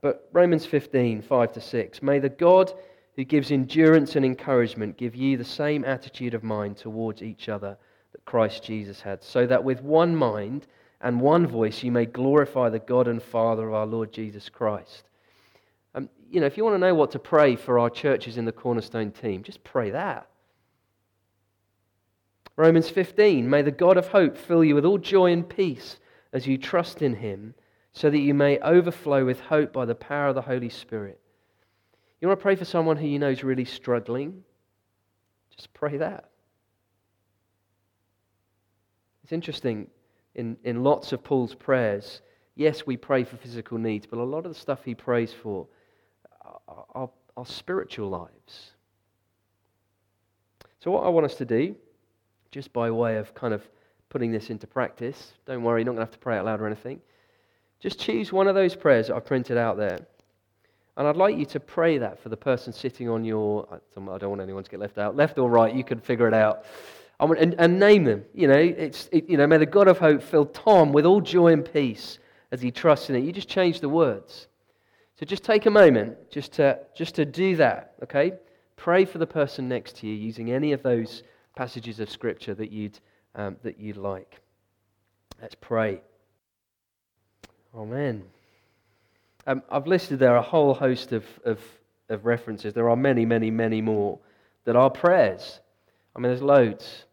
But 0.00 0.28
Romans 0.32 0.66
15, 0.66 1.22
5 1.22 1.52
to 1.52 1.60
6. 1.60 2.02
May 2.02 2.18
the 2.18 2.28
God 2.28 2.72
who 3.14 3.22
gives 3.22 3.52
endurance 3.52 4.16
and 4.16 4.24
encouragement 4.24 4.96
give 4.96 5.14
ye 5.14 5.36
the 5.36 5.44
same 5.44 5.84
attitude 5.84 6.34
of 6.34 6.42
mind 6.42 6.76
towards 6.76 7.22
each 7.22 7.48
other 7.48 7.78
that 8.10 8.24
Christ 8.24 8.64
Jesus 8.64 9.00
had, 9.00 9.22
so 9.22 9.46
that 9.46 9.62
with 9.62 9.80
one 9.80 10.16
mind 10.16 10.66
and 11.00 11.20
one 11.20 11.46
voice 11.46 11.82
you 11.82 11.92
may 11.92 12.06
glorify 12.06 12.68
the 12.68 12.78
God 12.78 13.08
and 13.08 13.22
Father 13.22 13.68
of 13.68 13.74
our 13.74 13.86
Lord 13.86 14.12
Jesus 14.12 14.48
Christ. 14.48 15.04
Um, 15.94 16.08
you 16.30 16.40
know, 16.40 16.46
if 16.46 16.56
you 16.56 16.64
want 16.64 16.74
to 16.74 16.78
know 16.78 16.94
what 16.94 17.12
to 17.12 17.18
pray 17.18 17.56
for 17.56 17.78
our 17.78 17.90
churches 17.90 18.36
in 18.36 18.44
the 18.44 18.52
Cornerstone 18.52 19.10
team, 19.10 19.42
just 19.42 19.62
pray 19.64 19.90
that. 19.90 20.28
Romans 22.56 22.88
15, 22.88 23.48
may 23.48 23.62
the 23.62 23.70
God 23.70 23.98
of 23.98 24.08
hope 24.08 24.36
fill 24.36 24.64
you 24.64 24.74
with 24.74 24.86
all 24.86 24.98
joy 24.98 25.30
and 25.30 25.46
peace 25.46 25.98
as 26.32 26.46
you 26.46 26.58
trust 26.58 27.02
in 27.02 27.14
him, 27.14 27.54
so 27.92 28.10
that 28.10 28.18
you 28.18 28.34
may 28.34 28.58
overflow 28.58 29.24
with 29.24 29.40
hope 29.40 29.72
by 29.72 29.84
the 29.86 29.94
power 29.94 30.28
of 30.28 30.34
the 30.34 30.42
Holy 30.42 30.68
Spirit. 30.68 31.18
You 32.20 32.28
want 32.28 32.38
to 32.38 32.42
pray 32.42 32.56
for 32.56 32.64
someone 32.64 32.96
who 32.96 33.06
you 33.06 33.18
know 33.18 33.30
is 33.30 33.44
really 33.44 33.64
struggling? 33.64 34.42
Just 35.54 35.72
pray 35.72 35.96
that. 35.98 36.28
It's 39.22 39.32
interesting, 39.32 39.88
in, 40.36 40.56
in 40.62 40.84
lots 40.84 41.12
of 41.12 41.24
Paul's 41.24 41.54
prayers, 41.54 42.20
yes, 42.54 42.86
we 42.86 42.96
pray 42.96 43.24
for 43.24 43.36
physical 43.36 43.78
needs, 43.78 44.06
but 44.06 44.18
a 44.18 44.22
lot 44.22 44.46
of 44.46 44.54
the 44.54 44.58
stuff 44.58 44.84
he 44.84 44.94
prays 44.94 45.32
for 45.32 45.66
are, 46.68 46.84
are, 46.94 47.10
are 47.36 47.46
spiritual 47.46 48.08
lives. 48.08 48.70
So, 50.78 50.92
what 50.92 51.04
I 51.04 51.08
want 51.08 51.26
us 51.26 51.34
to 51.36 51.44
do 51.44 51.74
just 52.56 52.72
by 52.72 52.90
way 52.90 53.16
of 53.16 53.34
kind 53.34 53.52
of 53.52 53.68
putting 54.08 54.32
this 54.32 54.48
into 54.48 54.66
practice. 54.66 55.34
Don't 55.44 55.62
worry, 55.62 55.82
you're 55.82 55.86
not 55.86 55.92
going 55.92 56.06
to 56.06 56.10
have 56.10 56.12
to 56.12 56.18
pray 56.18 56.38
out 56.38 56.46
loud 56.46 56.60
or 56.60 56.66
anything. 56.66 57.00
Just 57.80 58.00
choose 58.00 58.32
one 58.32 58.48
of 58.48 58.54
those 58.54 58.74
prayers 58.74 59.08
that 59.08 59.16
I've 59.16 59.26
printed 59.26 59.58
out 59.58 59.76
there. 59.76 59.98
And 60.96 61.06
I'd 61.06 61.16
like 61.16 61.36
you 61.36 61.44
to 61.44 61.60
pray 61.60 61.98
that 61.98 62.18
for 62.22 62.30
the 62.30 62.36
person 62.36 62.72
sitting 62.72 63.10
on 63.10 63.24
your, 63.24 63.68
I 63.70 64.16
don't 64.16 64.30
want 64.30 64.40
anyone 64.40 64.64
to 64.64 64.70
get 64.70 64.80
left 64.80 64.96
out, 64.96 65.14
left 65.14 65.36
or 65.36 65.50
right, 65.50 65.74
you 65.74 65.84
can 65.84 66.00
figure 66.00 66.26
it 66.26 66.32
out. 66.32 66.64
And, 67.18 67.54
and 67.58 67.80
name 67.80 68.04
them. 68.04 68.24
You 68.34 68.48
know, 68.48 68.58
it's, 68.58 69.08
it, 69.10 69.28
you 69.28 69.38
know, 69.38 69.46
may 69.46 69.56
the 69.56 69.66
God 69.66 69.88
of 69.88 69.98
hope 69.98 70.22
fill 70.22 70.44
Tom 70.44 70.92
with 70.92 71.06
all 71.06 71.22
joy 71.22 71.48
and 71.48 71.64
peace 71.64 72.18
as 72.52 72.60
he 72.60 72.70
trusts 72.70 73.08
in 73.08 73.16
it. 73.16 73.20
You 73.20 73.32
just 73.32 73.48
change 73.48 73.80
the 73.80 73.88
words. 73.88 74.48
So 75.18 75.24
just 75.24 75.42
take 75.42 75.64
a 75.64 75.70
moment 75.70 76.30
just 76.30 76.52
to, 76.54 76.78
just 76.94 77.14
to 77.14 77.24
do 77.24 77.56
that, 77.56 77.94
okay? 78.02 78.34
Pray 78.76 79.06
for 79.06 79.16
the 79.16 79.26
person 79.26 79.66
next 79.66 79.96
to 79.96 80.06
you 80.06 80.12
using 80.12 80.52
any 80.52 80.72
of 80.72 80.82
those 80.82 81.22
passages 81.56 82.00
of 82.00 82.10
Scripture 82.10 82.54
that 82.54 82.70
you'd, 82.70 82.98
um, 83.34 83.56
that 83.62 83.80
you'd 83.80 83.96
like. 83.96 84.42
Let's 85.40 85.54
pray. 85.54 86.02
Amen. 87.74 88.24
Um, 89.46 89.62
I've 89.70 89.86
listed 89.86 90.18
there 90.18 90.36
a 90.36 90.42
whole 90.42 90.74
host 90.74 91.12
of, 91.12 91.24
of, 91.46 91.60
of 92.10 92.26
references. 92.26 92.74
There 92.74 92.90
are 92.90 92.96
many, 92.96 93.24
many, 93.24 93.50
many 93.50 93.80
more 93.80 94.18
that 94.64 94.76
are 94.76 94.90
prayers. 94.90 95.60
I 96.14 96.18
mean, 96.18 96.30
there's 96.30 96.42
loads. 96.42 97.05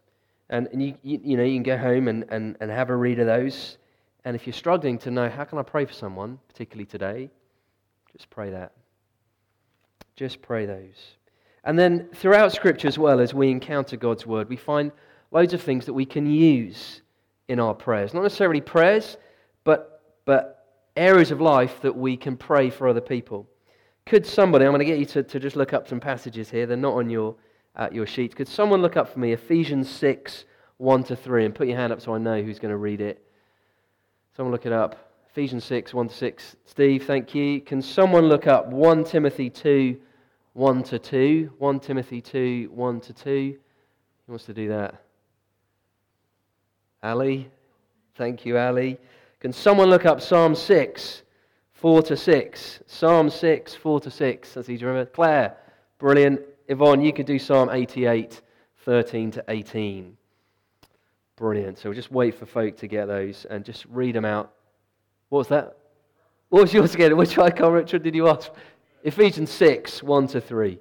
And, 0.54 0.68
and 0.68 0.80
you, 0.80 0.94
you, 1.02 1.20
you, 1.24 1.36
know, 1.36 1.42
you 1.42 1.56
can 1.56 1.64
go 1.64 1.76
home 1.76 2.06
and, 2.06 2.24
and, 2.28 2.56
and 2.60 2.70
have 2.70 2.88
a 2.88 2.94
read 2.94 3.18
of 3.18 3.26
those. 3.26 3.76
And 4.24 4.36
if 4.36 4.46
you're 4.46 4.54
struggling 4.54 4.98
to 4.98 5.10
know 5.10 5.28
how 5.28 5.42
can 5.42 5.58
I 5.58 5.62
pray 5.62 5.84
for 5.84 5.92
someone, 5.92 6.38
particularly 6.46 6.86
today, 6.86 7.28
just 8.12 8.30
pray 8.30 8.50
that. 8.50 8.70
Just 10.14 10.40
pray 10.42 10.64
those. 10.64 11.16
And 11.64 11.76
then 11.76 12.08
throughout 12.14 12.52
Scripture 12.52 12.86
as 12.86 12.96
well, 12.96 13.18
as 13.18 13.34
we 13.34 13.50
encounter 13.50 13.96
God's 13.96 14.26
Word, 14.26 14.48
we 14.48 14.54
find 14.54 14.92
loads 15.32 15.54
of 15.54 15.60
things 15.60 15.86
that 15.86 15.92
we 15.92 16.06
can 16.06 16.24
use 16.24 17.02
in 17.48 17.58
our 17.58 17.74
prayers. 17.74 18.14
Not 18.14 18.22
necessarily 18.22 18.60
prayers, 18.60 19.16
but, 19.64 20.02
but 20.24 20.68
areas 20.96 21.32
of 21.32 21.40
life 21.40 21.80
that 21.82 21.96
we 21.96 22.16
can 22.16 22.36
pray 22.36 22.70
for 22.70 22.86
other 22.86 23.00
people. 23.00 23.48
Could 24.06 24.24
somebody, 24.24 24.66
I'm 24.66 24.70
going 24.70 24.78
to 24.78 24.84
get 24.84 25.00
you 25.00 25.06
to, 25.06 25.24
to 25.24 25.40
just 25.40 25.56
look 25.56 25.72
up 25.72 25.88
some 25.88 25.98
passages 25.98 26.48
here, 26.48 26.64
they're 26.64 26.76
not 26.76 26.94
on 26.94 27.10
your, 27.10 27.34
uh, 27.76 27.88
your 27.92 28.06
sheets. 28.06 28.34
Could 28.34 28.48
someone 28.48 28.82
look 28.82 28.96
up 28.96 29.12
for 29.12 29.18
me 29.18 29.32
Ephesians 29.32 29.90
6, 29.90 30.44
1 30.78 31.04
to 31.04 31.16
3, 31.16 31.46
and 31.46 31.54
put 31.54 31.66
your 31.66 31.76
hand 31.76 31.92
up 31.92 32.00
so 32.00 32.14
I 32.14 32.18
know 32.18 32.42
who's 32.42 32.58
going 32.58 32.72
to 32.72 32.76
read 32.78 33.00
it? 33.00 33.24
Someone 34.36 34.52
look 34.52 34.66
it 34.66 34.72
up. 34.72 35.12
Ephesians 35.30 35.64
6, 35.64 35.92
1 35.92 36.08
to 36.08 36.14
6. 36.14 36.56
Steve, 36.64 37.04
thank 37.06 37.34
you. 37.34 37.60
Can 37.60 37.82
someone 37.82 38.26
look 38.26 38.46
up 38.46 38.68
1 38.68 39.04
Timothy 39.04 39.50
2, 39.50 39.96
1 40.54 40.82
to 40.84 40.98
2. 40.98 41.52
1 41.58 41.80
Timothy 41.80 42.20
2, 42.20 42.70
1 42.72 43.00
to 43.00 43.12
2. 43.12 43.56
Who 44.26 44.32
wants 44.32 44.46
to 44.46 44.54
do 44.54 44.68
that? 44.68 44.94
Ali? 47.02 47.50
Thank 48.14 48.46
you, 48.46 48.56
Ali. 48.56 48.98
Can 49.40 49.52
someone 49.52 49.90
look 49.90 50.06
up 50.06 50.22
Psalm 50.22 50.54
6, 50.54 51.22
4 51.72 52.02
to 52.02 52.16
6? 52.16 52.80
Psalm 52.86 53.28
6, 53.28 53.74
4 53.74 54.00
to 54.00 54.10
6. 54.10 54.54
That's 54.54 54.68
easy 54.68 54.78
to 54.78 54.86
remember. 54.86 55.10
Claire, 55.10 55.56
brilliant. 55.98 56.40
Yvonne, 56.68 57.02
you 57.02 57.12
could 57.12 57.26
do 57.26 57.38
Psalm 57.38 57.70
88, 57.70 58.40
13 58.84 59.30
to 59.32 59.44
18. 59.48 60.16
Brilliant. 61.36 61.78
So 61.78 61.88
we'll 61.88 61.96
just 61.96 62.10
wait 62.10 62.34
for 62.34 62.46
folk 62.46 62.76
to 62.78 62.86
get 62.86 63.06
those 63.06 63.44
and 63.50 63.64
just 63.64 63.84
read 63.86 64.14
them 64.14 64.24
out. 64.24 64.52
What 65.28 65.38
was 65.40 65.48
that? 65.48 65.76
What 66.48 66.62
was 66.62 66.72
yours 66.72 66.94
again? 66.94 67.16
Which 67.16 67.36
icon, 67.38 67.72
Richard, 67.72 68.02
did 68.02 68.14
you 68.14 68.28
ask? 68.28 68.50
Ephesians 69.02 69.50
6, 69.50 70.02
1 70.02 70.26
to 70.28 70.40
3. 70.40 70.78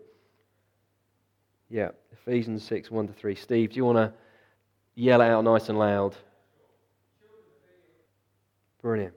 Yeah, 1.70 1.90
Ephesians 2.12 2.64
6, 2.64 2.92
1 2.92 3.08
to 3.08 3.14
3. 3.14 3.36
Steve, 3.36 3.72
do 3.72 3.78
you 3.78 3.86
want 3.86 3.98
to 3.98 4.14
yell 4.96 5.22
out 5.22 5.44
nice 5.44 5.70
and 5.70 5.80
loud? 5.80 6.16
Brilliant. 8.82 9.14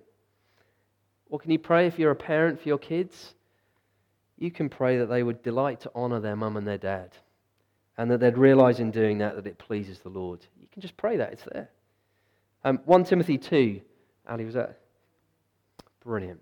What 1.29 1.43
can 1.43 1.51
you 1.51 1.59
pray 1.59 1.87
if 1.87 1.99
you're 1.99 2.13
a 2.13 2.17
parent 2.17 2.61
for 2.61 2.69
your 2.69 2.79
kids? 2.79 3.35
You 4.39 4.51
can 4.51 4.69
pray 4.69 4.99
that 4.99 5.07
they 5.07 5.23
would 5.23 5.43
delight 5.43 5.81
to 5.81 5.91
honor 5.95 6.21
their 6.21 6.37
mum 6.37 6.57
and 6.57 6.67
their 6.67 6.79
dad, 6.79 7.11
and 7.97 8.11
that 8.11 8.21
they'd 8.21 8.37
realize 8.37 8.81
in 8.81 8.91
doing 8.91 9.19
that 9.19 9.37
that 9.37 9.47
it 9.47 9.59
pleases 9.59 10.01
the 10.01 10.11
Lord. 10.11 10.41
You 10.61 10.69
can 10.73 10.83
just 10.83 10.97
pray 10.97 11.17
that, 11.17 11.33
it's 11.33 11.45
there. 11.53 11.71
Um, 12.65 12.81
1 12.85 13.05
Timothy 13.05 13.39
2. 13.39 13.81
Ali, 14.29 14.45
was 14.45 14.55
that? 14.55 14.79
Brilliant. 16.05 16.41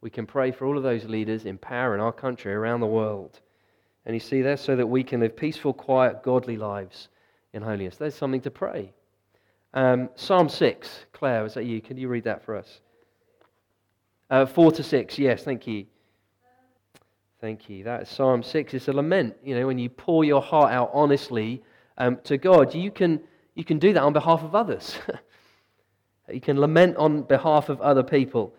We 0.00 0.10
can 0.10 0.26
pray 0.26 0.50
for 0.50 0.66
all 0.66 0.76
of 0.76 0.82
those 0.82 1.04
leaders 1.04 1.44
in 1.44 1.58
power 1.58 1.94
in 1.94 2.00
our 2.00 2.12
country, 2.12 2.52
around 2.52 2.80
the 2.80 2.86
world. 2.86 3.40
And 4.04 4.14
you 4.14 4.20
see 4.20 4.42
there, 4.42 4.56
so 4.56 4.74
that 4.76 4.86
we 4.86 5.04
can 5.04 5.20
live 5.20 5.36
peaceful, 5.36 5.72
quiet, 5.72 6.22
godly 6.22 6.56
lives 6.56 7.08
in 7.52 7.62
holiness. 7.62 7.96
There's 7.96 8.14
something 8.14 8.40
to 8.40 8.50
pray. 8.50 8.92
Um, 9.74 10.10
Psalm 10.16 10.48
6, 10.48 11.06
Claire, 11.12 11.46
is 11.46 11.54
that 11.54 11.64
you? 11.64 11.80
Can 11.80 11.96
you 11.96 12.08
read 12.08 12.24
that 12.24 12.44
for 12.44 12.56
us? 12.56 12.80
Uh, 14.28 14.46
4 14.46 14.72
to 14.72 14.82
6, 14.82 15.18
yes, 15.18 15.44
thank 15.44 15.66
you. 15.66 15.86
Thank 17.42 17.68
you. 17.68 17.82
That 17.82 18.02
is 18.02 18.08
Psalm 18.08 18.44
6. 18.44 18.72
It's 18.72 18.86
a 18.86 18.92
lament. 18.92 19.34
You 19.42 19.56
know, 19.56 19.66
when 19.66 19.76
you 19.76 19.88
pour 19.88 20.22
your 20.22 20.40
heart 20.40 20.72
out 20.72 20.92
honestly 20.94 21.60
um, 21.98 22.18
to 22.22 22.38
God, 22.38 22.72
you 22.72 22.92
can, 22.92 23.20
you 23.56 23.64
can 23.64 23.80
do 23.80 23.92
that 23.94 24.00
on 24.00 24.12
behalf 24.12 24.44
of 24.44 24.54
others. 24.54 24.96
you 26.32 26.40
can 26.40 26.60
lament 26.60 26.96
on 26.98 27.22
behalf 27.22 27.68
of 27.68 27.80
other 27.80 28.04
people. 28.04 28.54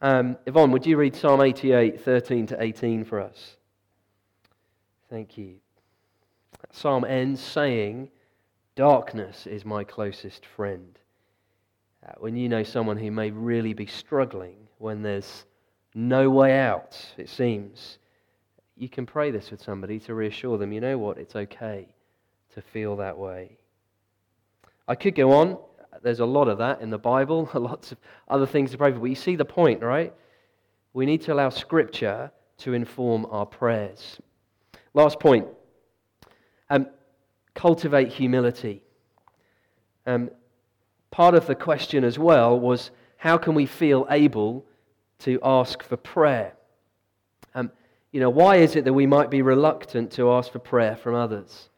Um, 0.00 0.36
Yvonne, 0.46 0.70
would 0.70 0.86
you 0.86 0.96
read 0.96 1.16
Psalm 1.16 1.40
88, 1.40 2.00
13 2.00 2.46
to 2.46 2.62
18 2.62 3.04
for 3.04 3.20
us? 3.20 3.56
Thank 5.10 5.36
you. 5.36 5.56
Psalm 6.70 7.04
ends 7.04 7.40
saying, 7.40 8.08
Darkness 8.76 9.48
is 9.48 9.64
my 9.64 9.82
closest 9.82 10.46
friend. 10.46 10.96
Uh, 12.06 12.12
when 12.18 12.36
you 12.36 12.48
know 12.48 12.62
someone 12.62 12.98
who 12.98 13.10
may 13.10 13.32
really 13.32 13.72
be 13.72 13.86
struggling, 13.86 14.68
when 14.78 15.02
there's 15.02 15.44
no 15.96 16.30
way 16.30 16.56
out, 16.56 16.96
it 17.16 17.28
seems, 17.28 17.98
you 18.78 18.88
can 18.88 19.06
pray 19.06 19.30
this 19.30 19.50
with 19.50 19.62
somebody 19.62 19.98
to 20.00 20.14
reassure 20.14 20.58
them, 20.58 20.72
you 20.72 20.80
know 20.80 20.98
what, 20.98 21.18
it's 21.18 21.36
okay 21.36 21.88
to 22.54 22.62
feel 22.62 22.96
that 22.96 23.18
way. 23.18 23.58
I 24.86 24.94
could 24.94 25.14
go 25.14 25.32
on. 25.32 25.58
There's 26.02 26.20
a 26.20 26.26
lot 26.26 26.48
of 26.48 26.58
that 26.58 26.80
in 26.80 26.90
the 26.90 26.98
Bible, 26.98 27.50
lots 27.54 27.92
of 27.92 27.98
other 28.28 28.46
things 28.46 28.70
to 28.70 28.78
pray 28.78 28.92
for. 28.92 29.00
But 29.00 29.06
you 29.06 29.14
see 29.14 29.36
the 29.36 29.44
point, 29.44 29.82
right? 29.82 30.14
We 30.92 31.06
need 31.06 31.22
to 31.22 31.32
allow 31.32 31.50
Scripture 31.50 32.30
to 32.58 32.72
inform 32.72 33.26
our 33.30 33.46
prayers. 33.46 34.18
Last 34.94 35.20
point 35.20 35.46
um, 36.70 36.86
cultivate 37.54 38.08
humility. 38.08 38.82
Um, 40.06 40.30
part 41.10 41.34
of 41.34 41.46
the 41.46 41.54
question 41.54 42.04
as 42.04 42.18
well 42.18 42.58
was 42.58 42.90
how 43.16 43.36
can 43.36 43.54
we 43.54 43.66
feel 43.66 44.06
able 44.10 44.64
to 45.20 45.38
ask 45.42 45.82
for 45.82 45.96
prayer? 45.96 46.54
Um, 47.54 47.70
you 48.12 48.20
know, 48.20 48.30
why 48.30 48.56
is 48.56 48.76
it 48.76 48.84
that 48.84 48.92
we 48.92 49.06
might 49.06 49.30
be 49.30 49.42
reluctant 49.42 50.12
to 50.12 50.32
ask 50.32 50.50
for 50.50 50.58
prayer 50.58 50.96
from 50.96 51.14
others? 51.14 51.68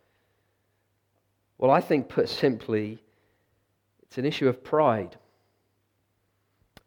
Well, 1.58 1.70
I 1.70 1.80
think, 1.80 2.08
put 2.08 2.28
simply, 2.28 3.02
it's 4.02 4.18
an 4.18 4.24
issue 4.24 4.48
of 4.48 4.62
pride. 4.62 5.16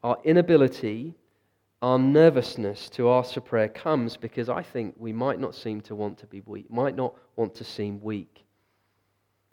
Our 0.04 0.18
inability, 0.24 1.16
our 1.82 2.00
nervousness 2.00 2.90
to 2.92 3.12
ask 3.12 3.34
for 3.34 3.42
prayer 3.42 3.70
comes 3.70 4.18
because 4.18 4.50
I 4.50 4.64
think 4.64 4.96
we 4.98 5.14
might 5.14 5.40
not 5.40 5.56
seem 5.56 5.82
to 5.82 5.96
want 5.96 6.18
to 6.20 6.26
be 6.26 6.42
weak, 6.46 6.72
might 6.72 6.96
not 6.96 7.16
want 7.36 7.54
to 7.56 7.64
seem 7.64 8.02
weak. 8.02 8.46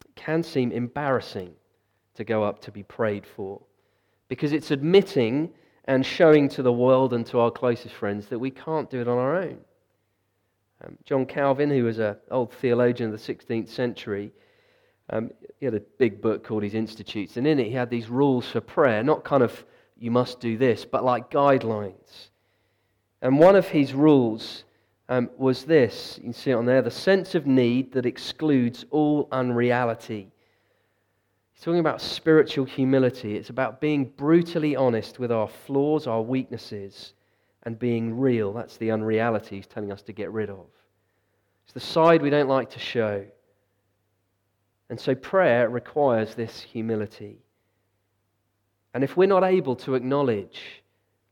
It 0.05 0.15
can 0.15 0.41
seem 0.41 0.71
embarrassing 0.71 1.53
to 2.15 2.23
go 2.23 2.43
up 2.43 2.59
to 2.61 2.71
be 2.71 2.83
prayed 2.83 3.25
for 3.25 3.61
because 4.27 4.53
it's 4.53 4.71
admitting 4.71 5.51
and 5.85 6.05
showing 6.05 6.47
to 6.49 6.63
the 6.63 6.71
world 6.71 7.13
and 7.13 7.25
to 7.25 7.39
our 7.39 7.51
closest 7.51 7.93
friends 7.93 8.27
that 8.27 8.39
we 8.39 8.49
can't 8.49 8.89
do 8.89 9.01
it 9.01 9.07
on 9.07 9.17
our 9.17 9.35
own. 9.35 9.57
Um, 10.83 10.97
John 11.05 11.25
Calvin, 11.25 11.69
who 11.69 11.83
was 11.83 11.99
an 11.99 12.15
old 12.31 12.53
theologian 12.53 13.13
of 13.13 13.19
the 13.19 13.33
16th 13.33 13.69
century, 13.69 14.31
um, 15.09 15.31
he 15.59 15.65
had 15.65 15.75
a 15.75 15.79
big 15.79 16.21
book 16.21 16.43
called 16.43 16.63
his 16.63 16.73
Institutes, 16.73 17.37
and 17.37 17.45
in 17.45 17.59
it 17.59 17.67
he 17.67 17.73
had 17.73 17.89
these 17.89 18.09
rules 18.09 18.49
for 18.49 18.61
prayer, 18.61 19.03
not 19.03 19.23
kind 19.23 19.43
of 19.43 19.65
you 19.97 20.09
must 20.09 20.39
do 20.39 20.57
this, 20.57 20.85
but 20.85 21.03
like 21.03 21.29
guidelines. 21.29 22.29
And 23.21 23.37
one 23.37 23.55
of 23.55 23.67
his 23.67 23.93
rules 23.93 24.63
um, 25.09 25.29
was 25.37 25.65
this 25.65 26.17
you 26.17 26.23
can 26.23 26.33
see 26.33 26.51
it 26.51 26.55
on 26.55 26.65
there 26.65 26.81
the 26.81 26.89
sense 26.89 27.35
of 27.35 27.45
need 27.45 27.91
that 27.91 28.05
excludes 28.05 28.85
all 28.89 29.27
unreality. 29.31 30.31
He's 31.53 31.63
talking 31.63 31.81
about 31.81 32.01
spiritual 32.01 32.65
humility. 32.65 33.35
It's 33.35 33.49
about 33.49 33.81
being 33.81 34.05
brutally 34.05 34.75
honest 34.75 35.19
with 35.19 35.31
our 35.31 35.47
flaws, 35.47 36.07
our 36.07 36.21
weaknesses, 36.21 37.13
and 37.63 37.77
being 37.77 38.19
real. 38.19 38.53
That's 38.53 38.77
the 38.77 38.91
unreality 38.91 39.57
he's 39.57 39.67
telling 39.67 39.91
us 39.91 40.01
to 40.03 40.13
get 40.13 40.31
rid 40.31 40.49
of. 40.49 40.65
It's 41.63 41.73
the 41.73 41.79
side 41.79 42.21
we 42.21 42.29
don't 42.29 42.49
like 42.49 42.71
to 42.71 42.79
show. 42.79 43.25
And 44.89 44.99
so 44.99 45.15
prayer 45.15 45.69
requires 45.69 46.35
this 46.35 46.59
humility. 46.59 47.39
And 48.93 49.03
if 49.03 49.15
we're 49.15 49.27
not 49.27 49.43
able 49.43 49.75
to 49.77 49.95
acknowledge 49.95 50.83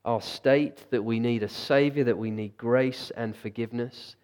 our 0.06 0.22
state, 0.22 0.89
that 0.92 1.04
we 1.04 1.20
need 1.20 1.44
a 1.44 1.50
Savior, 1.50 2.06
that 2.06 2.18
we 2.18 2.32
need 2.32 2.56
grace 2.56 3.12
and 3.18 3.36
forgiveness, 3.36 4.15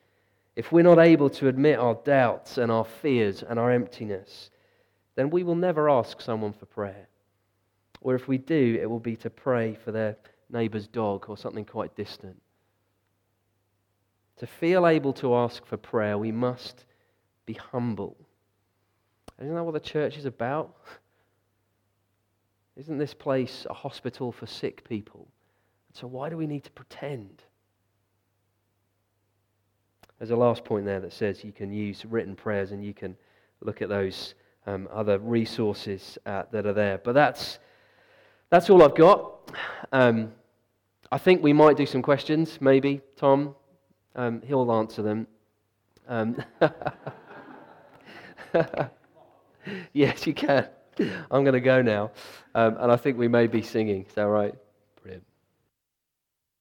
if 0.56 0.72
we're 0.72 0.84
not 0.84 1.00
able 1.00 1.30
to 1.32 1.50
admit 1.50 1.78
our 1.78 1.96
doubts 2.06 2.58
and 2.58 2.72
our 2.72 2.86
fears 2.86 3.44
and 3.44 3.60
our 3.60 3.72
emptiness, 3.72 4.52
then 5.16 5.30
we 5.30 5.44
will 5.44 5.56
never 5.56 5.90
ask 5.90 6.22
someone 6.22 6.54
for 6.54 6.66
prayer. 6.66 7.10
Or 8.00 8.16
if 8.16 8.28
we 8.28 8.38
do, 8.38 8.80
it 8.82 8.90
will 8.90 9.00
be 9.00 9.18
to 9.18 9.30
pray 9.30 9.76
for 9.76 9.92
their 9.92 10.16
neighbour's 10.50 10.88
dog 10.88 11.26
or 11.28 11.38
something 11.38 11.66
quite 11.66 11.96
distant. 11.96 12.42
To 14.38 14.48
feel 14.48 14.86
able 14.86 15.14
to 15.14 15.36
ask 15.36 15.66
for 15.66 15.78
prayer, 15.78 16.18
we 16.18 16.32
must 16.32 16.86
be 17.46 17.54
humble 17.54 18.18
isn't 19.42 19.54
that 19.54 19.64
what 19.64 19.74
the 19.74 19.80
church 19.80 20.18
is 20.18 20.26
about? 20.26 20.76
Isn't 22.78 22.98
this 22.98 23.14
place 23.14 23.66
a 23.70 23.74
hospital 23.74 24.32
for 24.32 24.46
sick 24.46 24.88
people? 24.88 25.28
So 25.94 26.08
why 26.08 26.30
do 26.30 26.38
we 26.38 26.48
need 26.48 26.64
to 26.66 26.72
pretend? 26.72 27.44
There's 30.18 30.32
a 30.32 30.36
last 30.36 30.64
point 30.64 30.86
there 30.86 31.00
that 31.02 31.14
says 31.14 31.44
you 31.44 31.52
can 31.52 31.72
use 31.72 32.06
written 32.06 32.36
prayers 32.36 32.72
and 32.72 32.84
you 32.84 32.94
can 32.94 33.18
look 33.62 33.82
at 33.82 33.90
those 33.90 34.36
um, 34.68 34.88
other 34.92 35.20
resources 35.20 36.18
uh, 36.26 36.44
that 36.52 36.66
are 36.66 36.74
there. 36.74 36.98
But 36.98 37.14
that's, 37.14 37.60
that's 38.56 38.70
all 38.70 38.82
I've 38.84 38.96
got. 38.96 39.52
Um, 39.92 40.32
I 41.12 41.18
think 41.18 41.44
we 41.44 41.52
might 41.52 41.76
do 41.76 41.86
some 41.86 42.02
questions, 42.02 42.58
maybe. 42.62 43.02
Tom, 43.18 43.54
um, 44.16 44.42
he'll 44.46 44.72
answer 44.72 45.02
them. 45.02 45.28
Um, 46.08 46.42
yes, 49.92 50.26
you 50.26 50.34
can. 50.34 50.70
I'm 51.30 51.44
going 51.44 51.52
to 51.52 51.60
go 51.60 51.82
now. 51.82 52.12
Um, 52.54 52.78
and 52.80 52.94
I 52.94 52.96
think 52.96 53.18
we 53.18 53.28
may 53.28 53.48
be 53.48 53.62
singing. 53.62 54.06
Is 54.08 54.14
that 54.14 54.28
right? 54.28 54.56